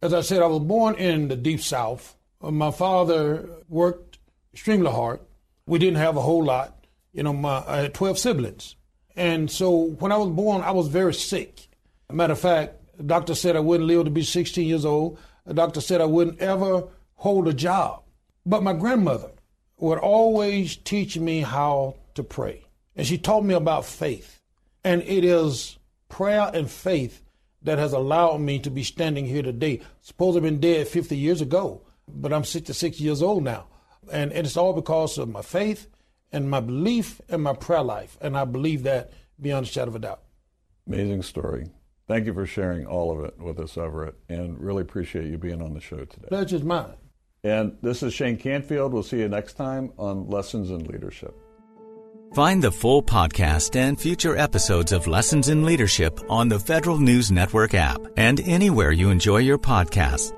As 0.00 0.14
I 0.14 0.22
said, 0.22 0.42
I 0.42 0.46
was 0.46 0.60
born 0.60 0.94
in 0.94 1.28
the 1.28 1.36
deep 1.36 1.60
south. 1.60 2.16
Uh, 2.40 2.50
My 2.50 2.70
father 2.70 3.48
worked 3.68 4.18
extremely 4.54 4.90
hard. 4.90 5.20
We 5.66 5.78
didn't 5.78 5.98
have 5.98 6.16
a 6.16 6.22
whole 6.22 6.44
lot. 6.44 6.86
You 7.12 7.22
know, 7.24 7.32
my 7.32 7.62
I 7.66 7.76
had 7.82 7.94
twelve 7.94 8.18
siblings, 8.18 8.76
and 9.16 9.50
so 9.50 9.68
when 10.00 10.12
I 10.12 10.16
was 10.16 10.30
born, 10.30 10.62
I 10.62 10.70
was 10.70 10.88
very 10.88 11.14
sick. 11.14 11.68
Matter 12.10 12.32
of 12.32 12.40
fact, 12.40 12.70
the 12.96 13.02
doctor 13.02 13.34
said 13.34 13.54
I 13.54 13.60
wouldn't 13.60 13.86
live 13.86 14.04
to 14.04 14.10
be 14.10 14.22
16 14.22 14.66
years 14.66 14.84
old. 14.84 15.18
The 15.44 15.54
doctor 15.54 15.80
said 15.82 16.00
I 16.00 16.06
wouldn't 16.06 16.40
ever 16.40 16.88
hold 17.16 17.48
a 17.48 17.52
job. 17.52 18.02
But 18.46 18.62
my 18.62 18.72
grandmother 18.72 19.30
would 19.78 19.98
always 19.98 20.76
teach 20.76 21.18
me 21.18 21.40
how 21.40 21.96
to 22.14 22.22
pray. 22.22 22.64
And 22.96 23.06
she 23.06 23.18
taught 23.18 23.44
me 23.44 23.54
about 23.54 23.84
faith. 23.84 24.40
And 24.84 25.02
it 25.02 25.24
is 25.24 25.78
prayer 26.08 26.50
and 26.52 26.70
faith 26.70 27.22
that 27.62 27.78
has 27.78 27.92
allowed 27.92 28.40
me 28.40 28.58
to 28.60 28.70
be 28.70 28.82
standing 28.82 29.26
here 29.26 29.42
today. 29.42 29.80
Suppose 30.00 30.36
I've 30.36 30.42
been 30.42 30.60
dead 30.60 30.88
50 30.88 31.16
years 31.16 31.40
ago, 31.40 31.82
but 32.08 32.32
I'm 32.32 32.44
66 32.44 33.00
years 33.00 33.22
old 33.22 33.44
now. 33.44 33.66
And, 34.12 34.32
and 34.32 34.46
it's 34.46 34.56
all 34.56 34.72
because 34.72 35.18
of 35.18 35.28
my 35.28 35.42
faith 35.42 35.88
and 36.32 36.50
my 36.50 36.60
belief 36.60 37.20
and 37.28 37.42
my 37.42 37.52
prayer 37.52 37.82
life. 37.82 38.16
And 38.20 38.36
I 38.36 38.44
believe 38.44 38.84
that 38.84 39.12
beyond 39.40 39.66
a 39.66 39.68
shadow 39.68 39.90
of 39.90 39.96
a 39.96 40.00
doubt. 40.00 40.22
amazing 40.86 41.22
story 41.22 41.70
thank 42.08 42.26
you 42.26 42.34
for 42.34 42.46
sharing 42.46 42.86
all 42.86 43.16
of 43.16 43.24
it 43.24 43.38
with 43.38 43.58
us 43.60 43.76
everett 43.76 44.14
and 44.28 44.58
really 44.58 44.82
appreciate 44.82 45.26
you 45.26 45.38
being 45.38 45.62
on 45.62 45.74
the 45.74 45.80
show 45.80 46.04
today 46.04 46.28
Pleasure's 46.28 46.64
mine. 46.64 46.94
And 47.44 47.76
this 47.82 48.02
is 48.02 48.12
shane 48.12 48.36
canfield 48.36 48.92
we'll 48.92 49.02
see 49.02 49.18
you 49.18 49.28
next 49.28 49.54
time 49.54 49.92
on 49.98 50.28
lessons 50.28 50.70
in 50.70 50.84
leadership 50.84 51.34
Find 52.34 52.62
the 52.62 52.70
full 52.70 53.02
podcast 53.02 53.74
and 53.74 53.98
future 53.98 54.36
episodes 54.36 54.92
of 54.92 55.06
Lessons 55.06 55.48
in 55.48 55.64
Leadership 55.64 56.20
on 56.28 56.48
the 56.48 56.58
Federal 56.58 56.98
News 56.98 57.32
Network 57.32 57.72
app 57.72 58.00
and 58.18 58.40
anywhere 58.40 58.92
you 58.92 59.10
enjoy 59.10 59.38
your 59.38 59.58
podcasts. 59.58 60.37